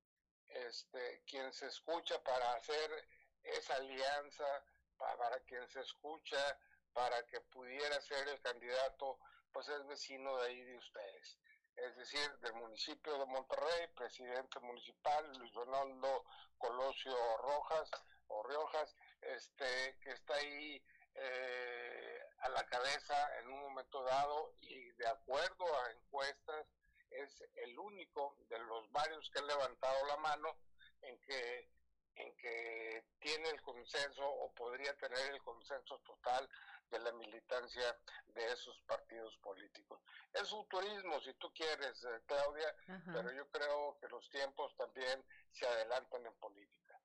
[0.48, 3.08] este, quien se escucha para hacer
[3.44, 4.66] esa alianza,
[4.98, 6.60] para, para quien se escucha
[6.94, 9.18] para que pudiera ser el candidato
[9.54, 11.38] pues es vecino de ahí de ustedes.
[11.76, 16.26] Es decir, del municipio de Monterrey, presidente municipal, Luis Ronaldo
[16.58, 17.90] Colosio Rojas
[18.28, 20.84] o Riojas, este, que está ahí
[21.16, 26.68] eh, a la cabeza en un momento dado y de acuerdo a encuestas
[27.10, 30.56] es el único de los varios que han levantado la mano
[31.02, 31.70] en que
[32.16, 36.48] en que tiene el consenso o podría tener el consenso total
[36.92, 40.02] de la militancia de esos partidos políticos.
[40.34, 42.76] Es futurismo, si tú quieres, eh, Claudia,
[43.06, 47.02] pero yo creo que los tiempos también se adelantan en política.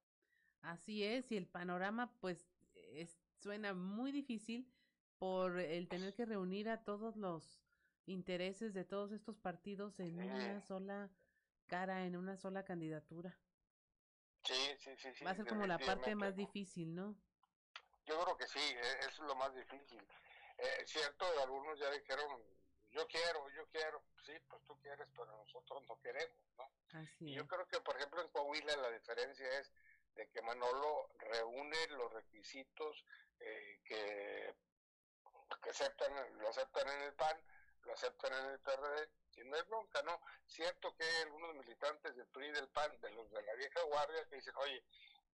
[0.62, 4.72] Así es, y el panorama pues es, suena muy difícil
[5.18, 7.62] por el tener que reunir a todos los
[8.06, 11.10] intereses de todos estos partidos en una sola
[11.66, 13.38] cara, en una sola candidatura.
[14.44, 15.24] Sí, sí, sí, sí.
[15.24, 17.16] Va a ser como la parte más difícil, ¿no?
[18.06, 20.00] Yo creo que sí, e, es lo más difícil.
[20.58, 22.42] Eh, cierto, algunos ya dijeron,
[22.90, 24.02] yo quiero, yo quiero.
[24.24, 26.70] Sí, pues tú quieres, pero nosotros no queremos, ¿no?
[26.98, 29.70] Así y yo creo que, por ejemplo, en Coahuila la diferencia es
[30.14, 33.04] de que Manolo reúne los requisitos
[33.40, 34.54] eh, que,
[35.62, 37.36] que aceptan, lo aceptan en el PAN,
[37.82, 40.20] lo aceptan en el PRD, y no es bronca, ¿no?
[40.46, 44.26] Cierto que hay algunos militantes del PRI del PAN, de los de la vieja guardia,
[44.28, 44.82] que dicen, oye,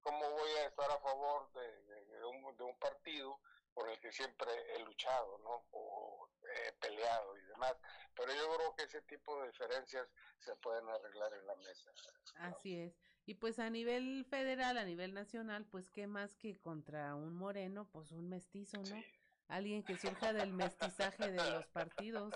[0.03, 3.40] ¿cómo voy a estar a favor de, un, de un partido
[3.74, 5.64] por el que siempre he luchado, ¿no?
[5.70, 7.74] O he peleado y demás.
[8.14, 11.90] Pero yo creo que ese tipo de diferencias se pueden arreglar en la mesa.
[12.36, 12.94] Así es.
[13.24, 17.88] Y pues a nivel federal, a nivel nacional, pues qué más que contra un moreno,
[17.92, 19.03] pues un mestizo, ¿no?
[19.48, 22.34] Alguien que surja del mestizaje de los partidos.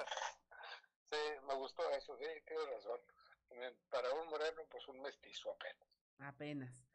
[1.11, 3.01] Sí, me gustó eso, sí, tienes razón.
[3.91, 5.89] Para un moreno, pues un mestizo apenas.
[6.19, 6.86] Apenas.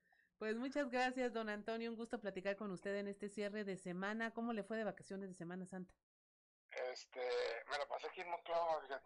[0.42, 1.92] Pues muchas gracias, don Antonio.
[1.92, 4.34] Un gusto platicar con usted en este cierre de semana.
[4.34, 5.94] ¿Cómo le fue de vacaciones de Semana Santa?
[6.92, 7.22] Este,
[7.70, 9.06] me lo pasé aquí en Monclova, fíjate.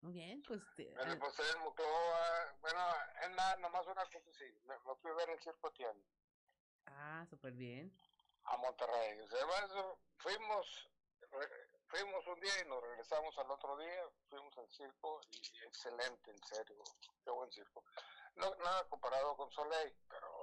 [0.00, 0.60] Muy bien, pues.
[0.74, 2.56] Te, me lo pasé en Monclova.
[2.62, 2.80] Bueno,
[3.22, 4.44] en nada, nomás una cosa sí.
[4.64, 6.04] Me, me fui a ver el circo Tiani.
[6.86, 7.96] Ah, súper bien.
[8.42, 9.20] A Monterrey.
[9.20, 9.38] O sea,
[10.16, 10.90] fuimos,
[11.86, 14.02] fuimos un día y nos regresamos al otro día.
[14.28, 16.82] Fuimos al circo y excelente, en serio.
[17.22, 17.84] Qué buen circo.
[18.34, 20.39] No, nada comparado con Soleil, pero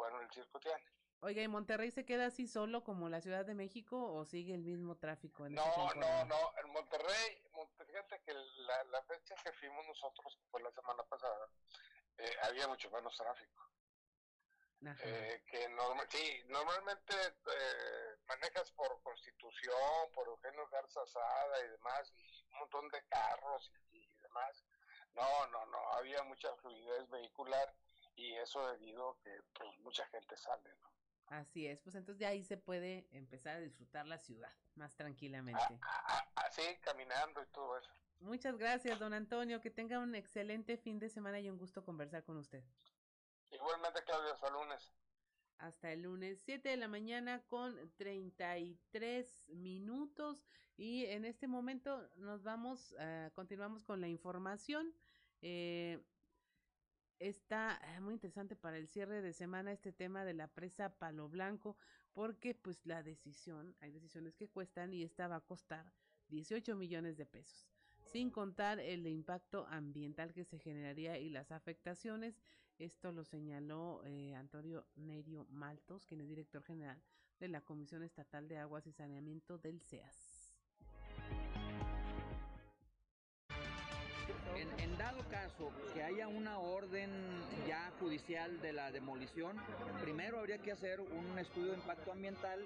[0.00, 0.84] bueno el circo Tiani.
[1.20, 4.62] Oiga, ¿y Monterrey se queda así solo como la Ciudad de México o sigue el
[4.62, 5.44] mismo tráfico?
[5.44, 6.52] En no, no, no.
[6.64, 7.42] En Monterrey,
[7.86, 11.46] fíjate que la, la, fecha que fuimos nosotros, que fue la semana pasada,
[12.16, 13.68] eh, había mucho menos tráfico.
[14.82, 22.10] Eh, que normal, sí, normalmente eh, manejas por Constitución, por Eugenio Garza Sada y demás,
[22.16, 24.64] y un montón de carros y, y demás.
[25.12, 27.74] No, no, no, había mucha fluidez vehicular
[28.16, 30.90] y eso debido a que pues, mucha gente sale, ¿no?
[31.26, 35.78] Así es, pues entonces de ahí se puede empezar a disfrutar la ciudad más tranquilamente.
[36.34, 37.90] Así, caminando y todo eso.
[38.18, 39.60] Muchas gracias, don Antonio.
[39.60, 42.64] Que tenga un excelente fin de semana y un gusto conversar con usted.
[43.50, 44.92] Igualmente, Claudia, hasta el lunes.
[45.58, 50.44] Hasta el lunes, 7 de la mañana con 33 minutos.
[50.76, 54.94] Y en este momento nos vamos, uh, continuamos con la información.
[55.42, 56.02] Eh,
[57.20, 61.76] está muy interesante para el cierre de semana este tema de la presa Palo Blanco,
[62.12, 65.92] porque pues la decisión, hay decisiones que cuestan y esta va a costar
[66.28, 67.68] 18 millones de pesos,
[68.02, 72.40] sin contar el impacto ambiental que se generaría y las afectaciones.
[72.78, 77.00] Esto lo señaló eh, Antonio Nerio Maltos, quien es director general
[77.38, 80.29] de la Comisión Estatal de Aguas y Saneamiento del CEAS.
[84.56, 87.10] En, dado caso que haya una orden
[87.66, 89.56] ya judicial de la demolición,
[90.02, 92.60] primero habría que hacer un estudio de impacto ambiental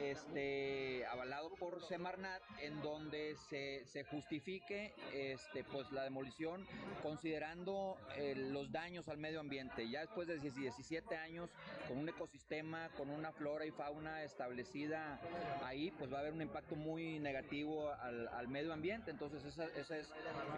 [0.00, 6.64] este, avalado por Semarnat en donde se, se justifique este, pues, la demolición
[7.02, 9.88] considerando eh, los daños al medio ambiente.
[9.90, 11.50] Ya después de 17 años,
[11.88, 15.20] con un ecosistema, con una flora y fauna establecida
[15.64, 19.10] ahí, pues va a haber un impacto muy negativo al, al medio ambiente.
[19.10, 20.12] Entonces, esa, esa es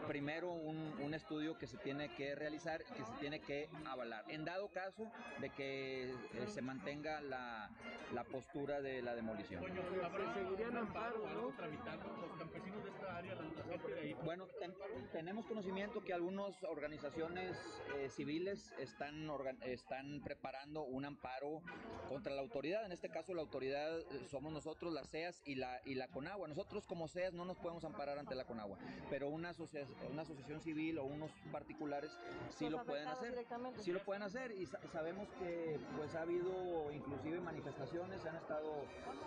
[0.06, 4.24] primero un, un, estudio que se tiene que realizar y que se tiene que avalar.
[4.28, 5.10] En dado caso
[5.40, 7.70] de que eh, se mantenga la,
[8.12, 9.62] la, postura de la demolición.
[9.62, 11.54] ¿Seguirían amparo, no?
[11.56, 14.16] Tramitando los campesinos de esta área, la gente de ahí?
[14.24, 14.74] Bueno, ten,
[15.12, 17.56] tenemos conocimiento que algunas organizaciones
[17.96, 21.62] eh, civiles están, organ, están preparando un amparo
[22.08, 22.84] contra la autoridad.
[22.86, 26.48] En este caso, la autoridad eh, somos nosotros, las CEAS y la, y la CONAGUA.
[26.48, 28.78] Nosotros como CEAS no nos podemos amparar ante la CONAGUA,
[29.10, 32.10] pero una, asocia una asociación civil o unos particulares
[32.50, 33.34] sí lo pueden hacer.
[33.80, 38.36] Sí lo pueden hacer y sa sabemos que pues ha habido inclusive manifestaciones, se han
[38.36, 38.84] estado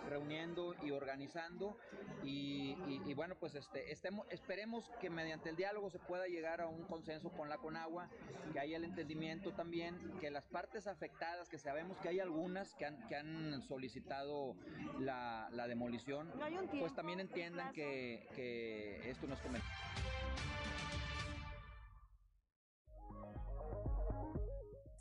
[0.08, 1.76] reuniendo y organizando
[2.24, 6.60] y, y, y bueno pues este estemos, esperemos que mediante el diálogo se pueda llegar
[6.60, 8.08] a un consenso con la Conagua,
[8.52, 12.86] que haya el entendimiento también, que las partes afectadas, que sabemos que hay algunas que
[12.86, 14.54] han, que han solicitado
[15.00, 16.44] la, la demolición, no
[16.78, 19.74] pues también entiendan que, que esto no es conveniente.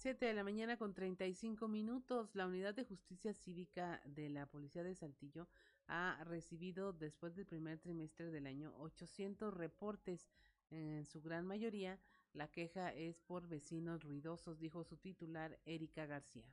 [0.08, 4.82] 7 de la mañana con 35 minutos, la Unidad de Justicia Cívica de la Policía
[4.82, 5.49] de Saltillo
[5.89, 10.30] ha recibido después del primer trimestre del año 800 reportes.
[10.72, 11.99] En su gran mayoría,
[12.32, 16.45] la queja es por vecinos ruidosos, dijo su titular, Erika García.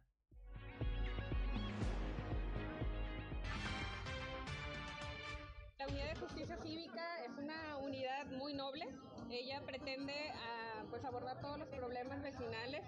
[5.79, 8.85] La Unidad de Justicia Cívica es una unidad muy noble.
[9.31, 12.83] Ella pretende uh, pues abordar todos los problemas vecinales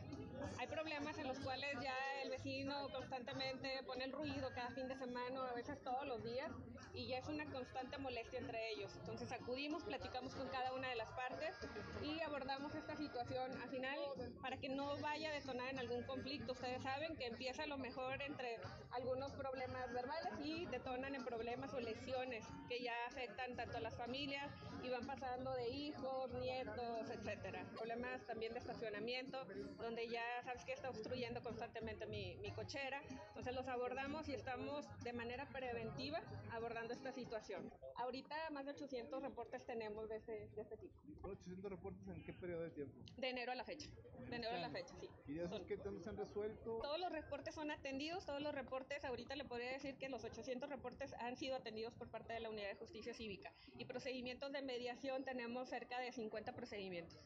[0.58, 4.96] hay problemas en los cuales ya el vecino constantemente pone el ruido cada fin de
[4.96, 6.50] semana o a veces todos los días
[6.94, 8.94] y ya es una constante molestia entre ellos.
[8.96, 11.54] Entonces acudimos, platicamos con cada una de las partes
[12.02, 13.98] y abordamos esta situación al final
[14.40, 16.52] para que no vaya a detonar en algún conflicto.
[16.52, 18.58] Ustedes saben que empieza a lo mejor entre
[18.92, 23.96] algunos problemas verbales y detonan en problemas o lesiones que ya afectan tanto a las
[23.96, 24.50] familias
[24.82, 27.64] y van pasando de hijos, nietos, etcétera.
[27.74, 29.44] Problemas también de estacionamiento
[29.78, 33.02] donde ya sabes que está obstruyendo constantemente mi, mi cochera.
[33.28, 36.20] Entonces los abordamos y estamos de manera preventiva
[36.52, 37.72] abordando esta situación.
[37.96, 40.94] Ahorita más de 800 reportes tenemos de este, de este tipo.
[41.22, 42.94] ¿800 reportes en qué periodo de tiempo?
[43.16, 43.88] De enero a la fecha.
[44.28, 45.08] De enero a la fecha, sí.
[45.26, 46.78] ¿Y de esos qué tanto se han resuelto?
[46.80, 50.68] Todos los reportes son atendidos, todos los reportes, ahorita le podría decir que los 800
[50.68, 53.52] reportes han sido atendidos por parte de la Unidad de Justicia Cívica.
[53.78, 57.18] Y procedimientos de mediación tenemos cerca de 50 procedimientos.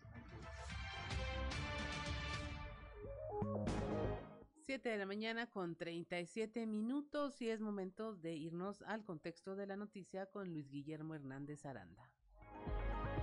[4.71, 9.67] 7 de la mañana con 37 minutos y es momento de irnos al contexto de
[9.67, 12.09] la noticia con Luis Guillermo Hernández Aranda.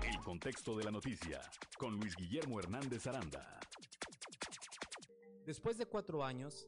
[0.04, 1.42] El contexto de la noticia
[1.78, 3.60] con Luis Guillermo Hernández Aranda.
[5.46, 6.68] Después de cuatro años,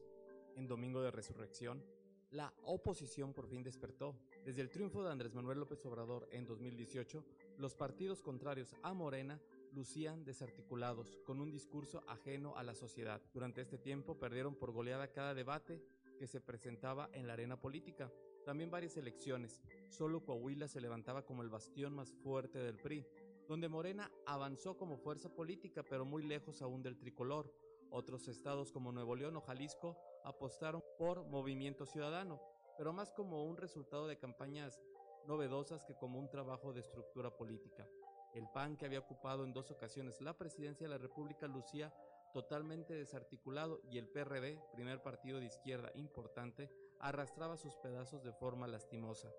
[0.56, 1.84] en Domingo de Resurrección,
[2.30, 4.16] la oposición por fin despertó.
[4.44, 7.24] Desde el triunfo de Andrés Manuel López Obrador en 2018,
[7.58, 9.38] los partidos contrarios a Morena
[9.72, 13.20] lucían desarticulados, con un discurso ajeno a la sociedad.
[13.32, 15.82] Durante este tiempo perdieron por goleada cada debate
[16.18, 18.12] que se presentaba en la arena política.
[18.44, 19.62] También varias elecciones.
[19.88, 23.06] Solo Coahuila se levantaba como el bastión más fuerte del PRI,
[23.48, 27.52] donde Morena avanzó como fuerza política, pero muy lejos aún del tricolor.
[27.90, 32.40] Otros estados como Nuevo León o Jalisco apostaron por Movimiento Ciudadano,
[32.78, 34.80] pero más como un resultado de campañas
[35.26, 37.88] novedosas que como un trabajo de estructura política.
[38.34, 41.92] El PAN, que había ocupado en dos ocasiones la presidencia de la República, lucía
[42.32, 46.70] totalmente desarticulado y el PRD, primer partido de izquierda importante,
[47.00, 49.32] arrastraba sus pedazos de forma lastimosa.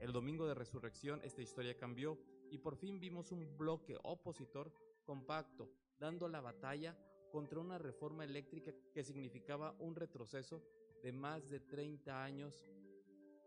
[0.00, 2.18] El domingo de resurrección esta historia cambió
[2.50, 4.72] y por fin vimos un bloque opositor
[5.04, 5.68] compacto,
[5.98, 6.96] dando la batalla
[7.30, 10.62] contra una reforma eléctrica que significaba un retroceso
[11.02, 12.64] de más de 30 años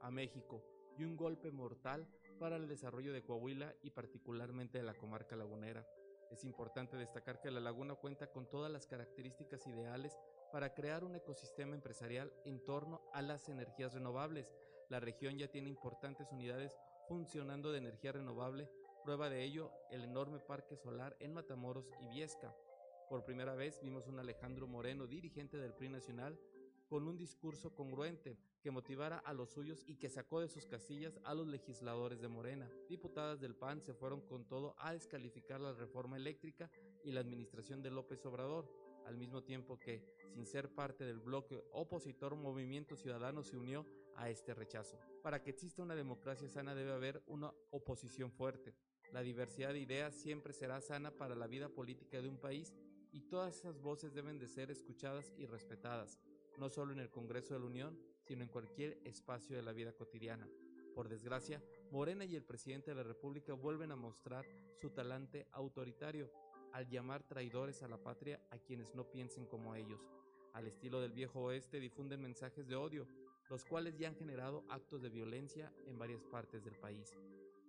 [0.01, 0.63] a México
[0.97, 2.07] y un golpe mortal
[2.41, 5.87] para el desarrollo de Coahuila y particularmente de la comarca lagunera.
[6.31, 10.17] Es importante destacar que la laguna cuenta con todas las características ideales
[10.51, 14.51] para crear un ecosistema empresarial en torno a las energías renovables.
[14.89, 16.75] La región ya tiene importantes unidades
[17.07, 18.71] funcionando de energía renovable,
[19.03, 22.55] prueba de ello el enorme parque solar en Matamoros y Viesca.
[23.07, 26.39] Por primera vez vimos un Alejandro Moreno, dirigente del PRI nacional,
[26.91, 31.21] con un discurso congruente que motivara a los suyos y que sacó de sus casillas
[31.23, 32.69] a los legisladores de Morena.
[32.89, 36.69] Diputadas del PAN se fueron con todo a descalificar la reforma eléctrica
[37.05, 38.69] y la administración de López Obrador,
[39.05, 43.85] al mismo tiempo que, sin ser parte del bloque opositor, Movimiento Ciudadano se unió
[44.17, 44.99] a este rechazo.
[45.23, 48.75] Para que exista una democracia sana debe haber una oposición fuerte.
[49.13, 52.73] La diversidad de ideas siempre será sana para la vida política de un país
[53.13, 56.19] y todas esas voces deben de ser escuchadas y respetadas
[56.57, 59.93] no solo en el Congreso de la Unión, sino en cualquier espacio de la vida
[59.93, 60.47] cotidiana.
[60.95, 64.45] Por desgracia, Morena y el presidente de la República vuelven a mostrar
[64.79, 66.29] su talante autoritario
[66.73, 70.01] al llamar traidores a la patria a quienes no piensen como ellos.
[70.53, 73.07] Al estilo del viejo oeste difunden mensajes de odio,
[73.49, 77.17] los cuales ya han generado actos de violencia en varias partes del país.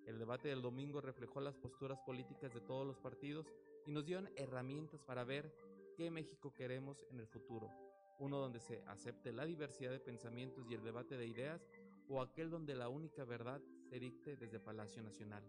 [0.06, 3.46] El debate del domingo reflejó las posturas políticas de todos los partidos
[3.86, 5.52] y nos dieron herramientas para ver
[5.96, 7.70] qué México queremos en el futuro
[8.18, 11.66] uno donde se acepte la diversidad de pensamientos y el debate de ideas,
[12.08, 15.44] o aquel donde la única verdad se dicte desde Palacio Nacional.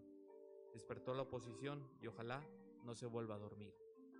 [0.72, 2.46] Despertó la oposición y ojalá
[2.84, 3.74] no se vuelva a dormir.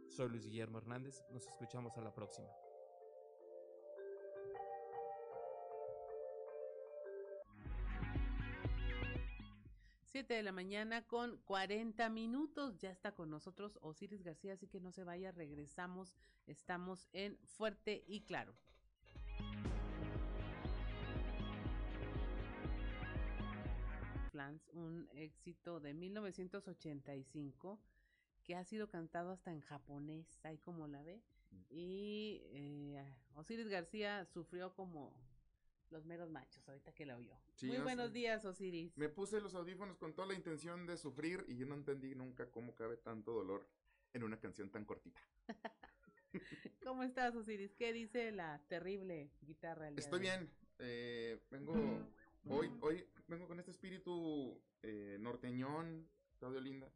[0.09, 2.64] Soy Luis Guillermo Hernández, nos escuchamos a la próxima.
[10.15, 12.79] 7 de la mañana con 40 minutos.
[12.79, 16.15] Ya está con nosotros Osiris García, así que no se vaya, regresamos.
[16.47, 18.55] Estamos en Fuerte y Claro.
[24.31, 27.81] Flans, un éxito de 1985
[28.45, 31.25] que ha sido cantado hasta en japonés, ahí como la ve.
[31.51, 31.57] Mm.
[31.71, 35.13] Y eh, Osiris García sufrió como
[35.91, 37.35] los meros machos, ahorita que la oyó.
[37.63, 38.97] Muy buenos días, Osiris.
[38.97, 42.51] Me puse los audífonos con toda la intención de sufrir y yo no entendí nunca
[42.51, 43.69] cómo cabe tanto dolor
[44.13, 45.21] en una canción tan cortita.
[46.85, 47.75] ¿Cómo estás, Osiris?
[47.75, 49.89] ¿Qué dice la terrible guitarra?
[49.97, 50.51] Estoy bien.
[50.79, 51.75] Eh, vengo
[52.49, 56.09] hoy, hoy vengo con este espíritu eh, norteñón,
[56.39, 56.91] Claudio Linda.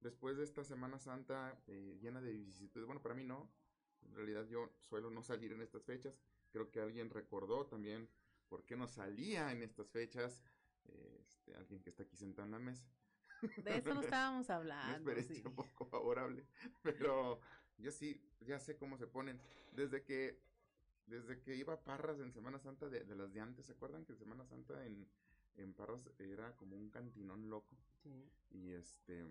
[0.00, 3.48] Después de esta Semana Santa eh, llena de vicisitudes, bueno, para mí no.
[4.02, 6.14] En realidad yo suelo no salir en estas fechas.
[6.50, 8.08] Creo que alguien recordó también
[8.52, 10.42] por qué no salía en estas fechas.
[11.22, 12.86] Este, alguien que está aquí sentado en la mesa.
[13.64, 15.10] De eso no estábamos hablando.
[15.10, 15.42] Me sí.
[15.46, 16.44] un poco favorable,
[16.82, 17.40] pero
[17.78, 19.40] yo sí, ya sé cómo se ponen.
[19.72, 20.38] Desde que,
[21.06, 24.12] desde que iba a Parras en Semana Santa de, las de antes, ¿se acuerdan que
[24.12, 25.08] en Semana Santa en,
[25.56, 27.74] en Parras era como un cantinón loco?
[28.02, 28.30] Sí.
[28.50, 29.24] Y este,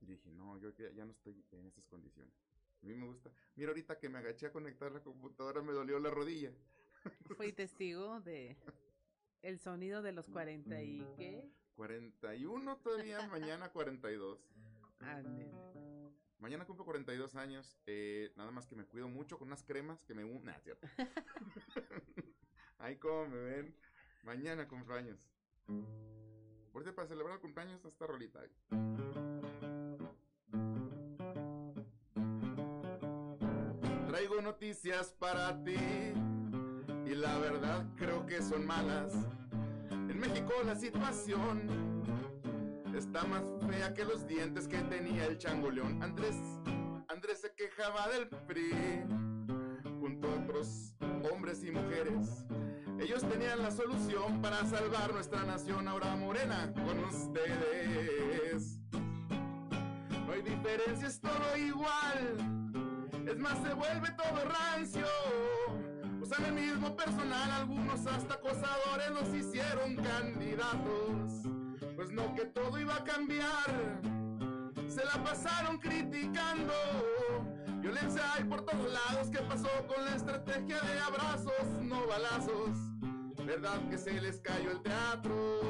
[0.00, 2.34] dije, no, yo ya, ya no estoy en estas condiciones.
[2.82, 3.32] A mí me gusta.
[3.54, 6.52] Mira, ahorita que me agaché a conectar la computadora me dolió la rodilla.
[7.36, 8.56] Fui testigo de
[9.42, 11.48] el sonido de los 40 y qué.
[11.76, 14.38] 41 todavía, mañana 42.
[15.00, 15.50] Ándale.
[16.38, 20.14] Mañana cumplo 42 años, eh, nada más que me cuido mucho con unas cremas que
[20.14, 20.22] me...
[20.24, 20.86] un- Nah, cierto.
[22.78, 23.74] Ahí como me ven,
[24.22, 25.18] mañana cumplo años.
[26.72, 28.40] Por eso para celebrar el cumpleaños esta rolita.
[34.08, 35.76] Traigo noticias para ti
[37.06, 39.12] y la verdad creo que son malas.
[39.90, 42.02] En México la situación
[42.96, 46.02] está más fea que los dientes que tenía el changoleón.
[46.02, 46.36] Andrés,
[47.08, 49.04] Andrés se quejaba del PRI
[50.00, 50.96] junto a otros
[51.32, 52.44] hombres y mujeres.
[52.98, 55.86] Ellos tenían la solución para salvar nuestra nación.
[55.86, 58.80] Ahora Morena con ustedes.
[60.26, 63.06] No hay diferencia, es todo igual.
[63.28, 65.06] Es más, se vuelve todo rancio.
[66.26, 71.46] Usan el mismo personal, algunos hasta acosadores los hicieron candidatos.
[71.94, 74.00] Pues no que todo iba a cambiar.
[74.88, 76.72] Se la pasaron criticando.
[77.80, 79.28] Violencia hay por todos lados.
[79.30, 82.85] ¿Qué pasó con la estrategia de abrazos, no balazos?
[83.46, 85.60] ¿Verdad que se les cayó el teatro?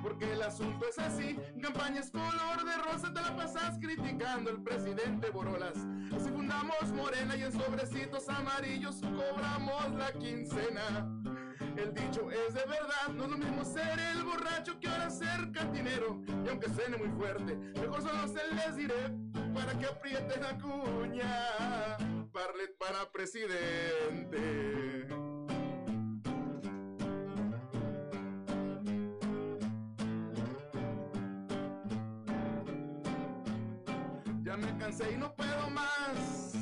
[0.00, 1.36] Porque el asunto es así.
[1.60, 5.76] Campañas color de rosa te la pasas criticando al presidente Borolas.
[6.14, 11.10] Así fundamos Morena y en sobrecitos amarillos cobramos la quincena.
[11.76, 15.50] El dicho es de verdad, no es lo mismo ser el borracho que ahora ser
[15.50, 16.22] cantinero.
[16.44, 19.10] Y aunque suene muy fuerte, mejor solo se les diré
[19.52, 21.96] para que apriete la cuña.
[22.32, 25.23] Barlet para presidente.
[34.56, 36.54] Me cansé y no puedo más.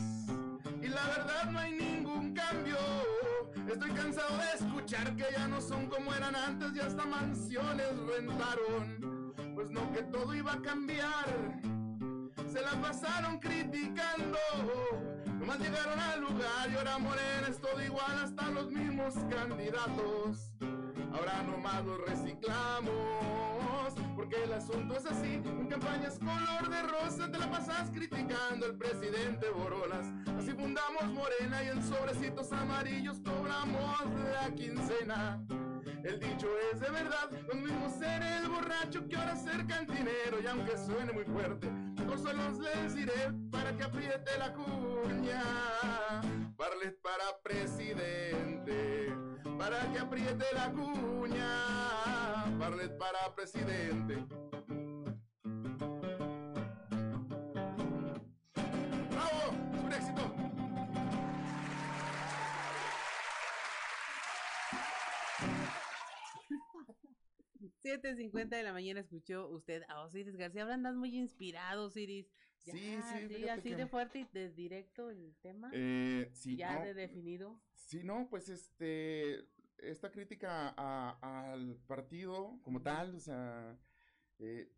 [0.81, 2.79] Y la verdad no hay ningún cambio.
[3.71, 9.35] Estoy cansado de escuchar que ya no son como eran antes y hasta mansiones rentaron.
[9.55, 11.61] Pues no que todo iba a cambiar.
[12.51, 14.39] Se la pasaron criticando.
[15.39, 20.51] Nomás llegaron al lugar y ahora Morena es todo igual hasta los mismos candidatos.
[21.13, 23.52] Ahora nomás los reciclamos.
[24.15, 25.41] Porque el asunto es así.
[25.45, 30.07] En campañas color de rosa te la pasas criticando al presidente Borolas.
[30.39, 34.01] Así fundamos Morena y en sobrecitos amarillos cobramos
[34.33, 35.43] la quincena.
[36.05, 40.41] El dicho es de verdad, lo mismo ser el borracho que ahora ser cantinero.
[40.43, 45.43] Y aunque suene muy fuerte, mejor solo les diré para que apriete la cuña.
[46.57, 49.15] Barlet para presidente,
[49.59, 52.22] para que apriete la cuña.
[52.63, 54.15] Barlet para presidente.
[59.11, 59.45] ¡Bravo!
[59.75, 60.23] ¡Es un éxito!
[67.85, 70.63] 7.50 de la mañana escuchó usted a Osiris García.
[70.63, 72.27] Ahora andas muy inspirado, Osiris.
[72.65, 75.71] Ya, Sí, sí, fíjate así que- de fuerte y de directo el tema.
[75.75, 76.85] Eh, sí, ya no.
[76.85, 77.61] de definido.
[77.75, 79.45] Sí, no, pues este,
[79.79, 83.77] esta crítica a- al partido como tal, o sea,
[84.39, 84.71] eh,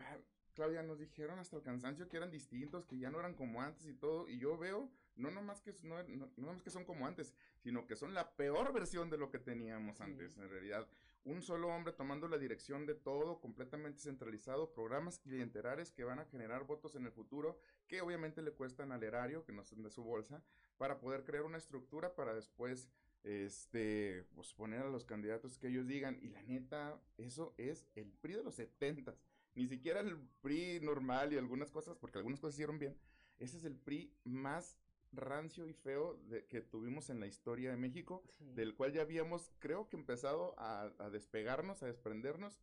[0.00, 0.18] ah,
[0.54, 3.86] Claudia, nos dijeron hasta el cansancio que eran distintos, que ya no eran como antes
[3.86, 7.06] y todo, y yo veo, no nomás que, no, no, no nomás que son como
[7.06, 10.86] antes, sino que son la peor versión de lo que teníamos antes, en realidad.
[11.24, 16.24] Un solo hombre tomando la dirección de todo, completamente centralizado, programas clientelares que van a
[16.26, 19.90] generar votos en el futuro, que obviamente le cuestan al erario, que no son de
[19.90, 20.42] su bolsa,
[20.76, 22.90] para poder crear una estructura para después
[23.24, 28.10] este pues poner a los candidatos que ellos digan y la neta eso es el
[28.12, 29.14] PRI de los 70
[29.54, 32.96] ni siquiera el PRI normal y algunas cosas porque algunas cosas hicieron bien.
[33.38, 34.78] Ese es el PRI más
[35.12, 39.52] rancio y feo de- que tuvimos en la historia de México del cual ya habíamos
[39.58, 42.58] creo que empezado a, a despegarnos a desprendernos.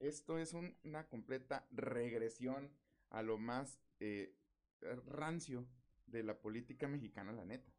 [0.00, 2.70] Esto es un- una completa regresión
[3.10, 4.34] a lo más eh,
[5.06, 5.64] rancio
[6.06, 7.70] de la política mexicana la neta.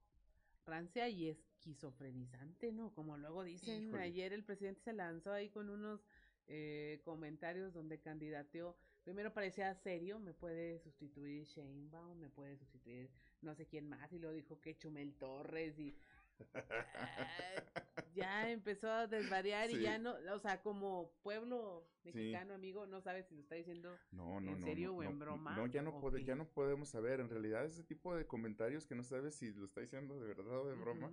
[0.65, 2.93] Rancia y esquizofrenizante, ¿no?
[2.93, 4.03] Como luego dicen, Híjole.
[4.03, 6.01] ayer el presidente se lanzó ahí con unos
[6.47, 13.09] eh, comentarios donde candidateó, primero parecía serio, me puede sustituir Sheinbaum, me puede sustituir
[13.41, 15.95] no sé quién más, y luego dijo que Chumel Torres y
[18.15, 22.09] ya empezó a desvariar y ya no, o sea, como pueblo Sí.
[22.09, 25.13] mexicano, amigo, no sabes si lo está diciendo No, no, en serio no, o en
[25.13, 25.55] no, broma.
[25.55, 26.25] No, ya no, qué.
[26.25, 27.21] ya no podemos saber.
[27.21, 30.59] En realidad, ese tipo de comentarios que no sabes si lo está diciendo de verdad
[30.59, 31.11] o de broma.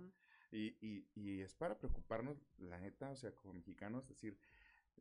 [0.51, 4.37] Y, y, y es para preocuparnos, la neta, o sea, como mexicanos, decir,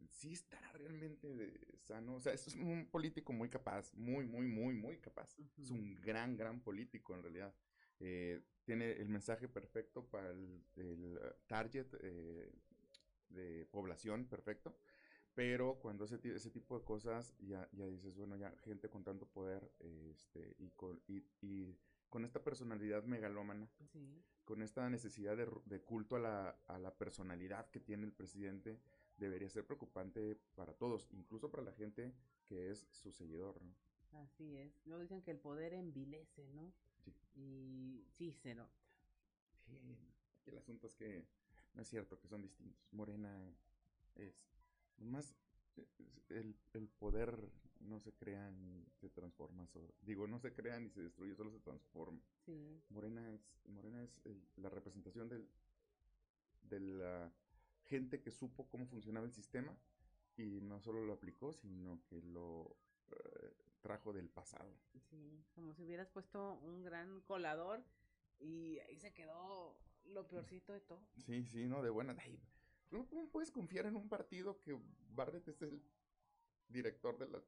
[0.09, 2.15] sí estará realmente de- sano.
[2.17, 5.37] O sea, es un político muy capaz, muy, muy, muy, muy capaz.
[5.59, 7.55] Es un gran, gran político en realidad.
[8.01, 12.51] Eh, tiene el mensaje perfecto para el, el, uh, target eh,
[13.31, 14.77] de población perfecto.
[15.35, 19.27] Pero cuando ti- ese tipo de cosas, ya, ya dices, bueno, ya gente con tanto
[19.27, 21.77] poder este, y, con, y, y
[22.09, 24.23] con esta personalidad megalómana, Sí.
[24.51, 28.81] Con esta necesidad de, de culto a la, a la personalidad que tiene el presidente,
[29.17, 32.13] debería ser preocupante para todos, incluso para la gente
[32.47, 33.63] que es su seguidor.
[33.63, 33.73] ¿no?
[34.19, 34.73] Así es.
[34.87, 36.73] Luego dicen que el poder envilece, ¿no?
[37.05, 37.15] Sí.
[37.37, 38.77] Y sí, se nota.
[39.69, 39.97] Sí,
[40.47, 41.25] el asunto es que
[41.75, 42.85] no es cierto que son distintos.
[42.91, 43.55] Morena
[44.17, 44.35] es
[44.99, 45.33] más
[46.29, 50.91] el, el poder no se crea ni se transforma, so- digo, no se crea ni
[50.91, 52.21] se destruye, solo se transforma.
[52.45, 52.83] Sí.
[52.91, 55.49] Morena es, Morena es el- la representación del,
[56.63, 57.33] de la
[57.87, 59.77] gente que supo cómo funcionaba el sistema
[60.37, 62.77] y no solo lo aplicó, sino que lo
[63.11, 64.73] eh, trajo del pasado.
[65.09, 67.83] Sí, como si hubieras puesto un gran colador
[68.39, 71.01] y ahí se quedó lo peorcito de todo.
[71.27, 72.17] Sí, sí, no, de buena.
[72.89, 74.79] ¿Cómo, puedes confiar en un partido que
[75.15, 75.83] Bartlett es el
[76.71, 77.43] director de la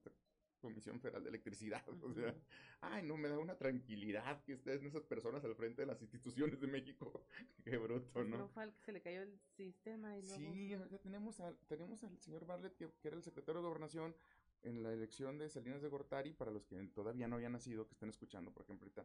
[0.61, 1.83] Comisión Federal de Electricidad?
[2.03, 2.35] O sea,
[2.81, 6.61] ay, no, me da una tranquilidad que estén esas personas al frente de las instituciones
[6.61, 7.25] de México.
[7.65, 8.49] Qué bruto, Pues ¿no?
[8.49, 10.37] fue al que se le cayó el sistema y luego...
[10.37, 14.15] Sí, ya tenemos, al- tenemos al señor Bartlett, que, que era el secretario de Gobernación
[14.63, 17.95] en la elección de Salinas de Gortari, para los que todavía no habían nacido, que
[17.95, 19.05] estén escuchando, por ejemplo, ahorita,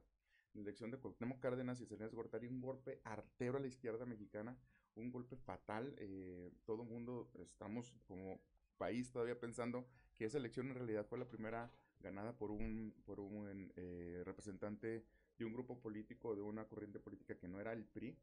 [0.54, 4.06] la elección de Cuauhtémoc Cárdenas y Salinas de Gortari, un golpe artero a la izquierda
[4.06, 4.56] mexicana,
[4.96, 5.96] un golpe fatal.
[5.98, 8.40] eh, todo el mundo estamos como
[8.78, 9.88] país todavía pensando
[10.18, 15.06] que esa elección en realidad fue la primera ganada por un, por un eh, representante
[15.38, 18.18] de un grupo político, de una corriente política que no era el PRI,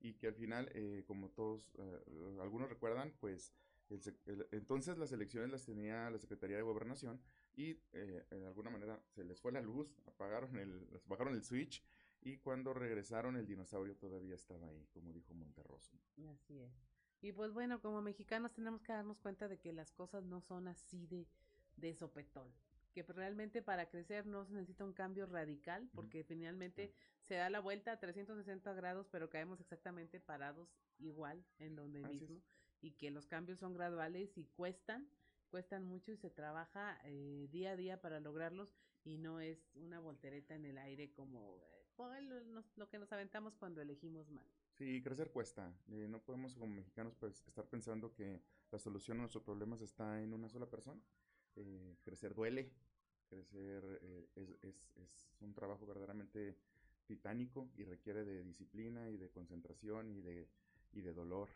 [0.00, 3.52] y que al final, eh, como todos, eh, algunos recuerdan, pues
[3.90, 7.20] el el- entonces las elecciones las tenía la Secretaría de Gobernación
[7.54, 11.84] y eh, de alguna manera se les fue la luz, apagaron el, bajaron el switch
[12.22, 15.96] y cuando regresaron el dinosaurio todavía estaba ahí, como dijo Monterroso.
[16.32, 16.91] Así es.
[17.22, 20.66] Y pues bueno, como mexicanos tenemos que darnos cuenta de que las cosas no son
[20.66, 21.26] así de,
[21.76, 22.52] de sopetón.
[22.92, 26.92] Que realmente para crecer no se necesita un cambio radical, porque finalmente
[27.22, 30.68] se da la vuelta a 360 grados, pero caemos exactamente parados
[30.98, 32.20] igual en donde Así es.
[32.22, 32.42] mismo.
[32.80, 35.08] Y que los cambios son graduales y cuestan,
[35.48, 38.74] cuestan mucho y se trabaja eh, día a día para lograrlos
[39.04, 41.56] y no es una voltereta en el aire como
[41.98, 42.20] eh,
[42.76, 44.46] lo que nos aventamos cuando elegimos mal.
[44.82, 45.72] Sí, crecer cuesta.
[45.92, 48.42] eh, no podemos como mexicanos pues, estar pensando que
[48.72, 51.00] la solución a nuestros problemas está en una sola persona.
[51.54, 52.72] Eh, crecer duele,
[53.28, 54.50] crecer eh, es,
[54.96, 56.56] es- un trabajo verdaderamente
[57.06, 60.48] titánico y requiere de disciplina y de concentración y de,
[60.92, 61.48] y de dolor.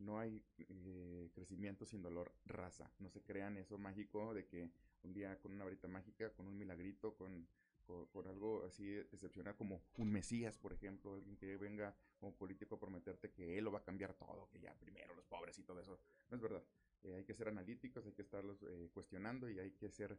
[0.00, 2.90] No hay eh, crecimiento sin dolor, raza.
[2.98, 4.70] No se crean eso mágico de que
[5.04, 7.46] un día con una varita mágica, con un milagrito, con,
[7.82, 12.76] con, con algo así excepcional como un Mesías, por ejemplo, alguien que venga como político
[12.76, 15.62] a prometerte que él lo va a cambiar todo, que ya primero los pobres y
[15.64, 15.98] todo eso.
[16.30, 16.62] No es verdad.
[17.02, 20.18] Eh, hay que ser analíticos, hay que estarlos eh, cuestionando y hay que ser,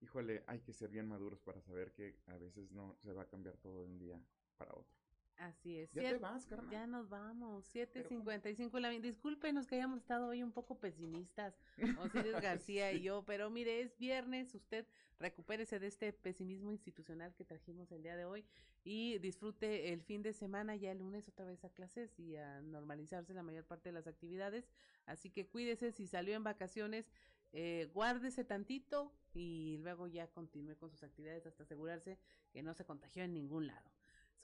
[0.00, 3.28] híjole, hay que ser bien maduros para saber que a veces no se va a
[3.28, 4.20] cambiar todo de un día
[4.56, 5.03] para otro.
[5.38, 5.92] Así es.
[5.92, 6.70] Ya te vas, carnal.
[6.70, 7.74] Ya nos vamos.
[7.74, 11.54] 7.55 la Discúlpenos que hayamos estado hoy un poco pesimistas,
[11.98, 14.86] Osiris García y yo, pero mire, es viernes, usted
[15.18, 18.44] recupérese de este pesimismo institucional que trajimos el día de hoy
[18.84, 22.60] y disfrute el fin de semana, ya el lunes otra vez a clases y a
[22.60, 24.68] normalizarse la mayor parte de las actividades.
[25.06, 27.10] Así que cuídese, si salió en vacaciones,
[27.52, 32.18] eh, guárdese tantito y luego ya continúe con sus actividades hasta asegurarse
[32.52, 33.90] que no se contagió en ningún lado.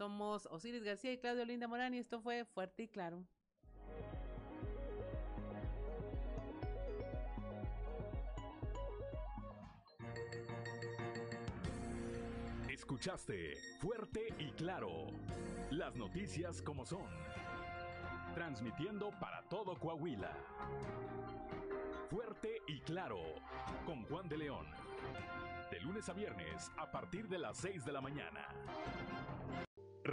[0.00, 3.22] Somos Osiris García y Claudio Linda Morán y esto fue Fuerte y Claro.
[12.70, 15.08] Escuchaste Fuerte y Claro.
[15.70, 17.04] Las noticias como son.
[18.34, 20.32] Transmitiendo para todo Coahuila.
[22.08, 23.20] Fuerte y Claro.
[23.84, 24.66] Con Juan de León.
[25.70, 28.48] De lunes a viernes a partir de las 6 de la mañana.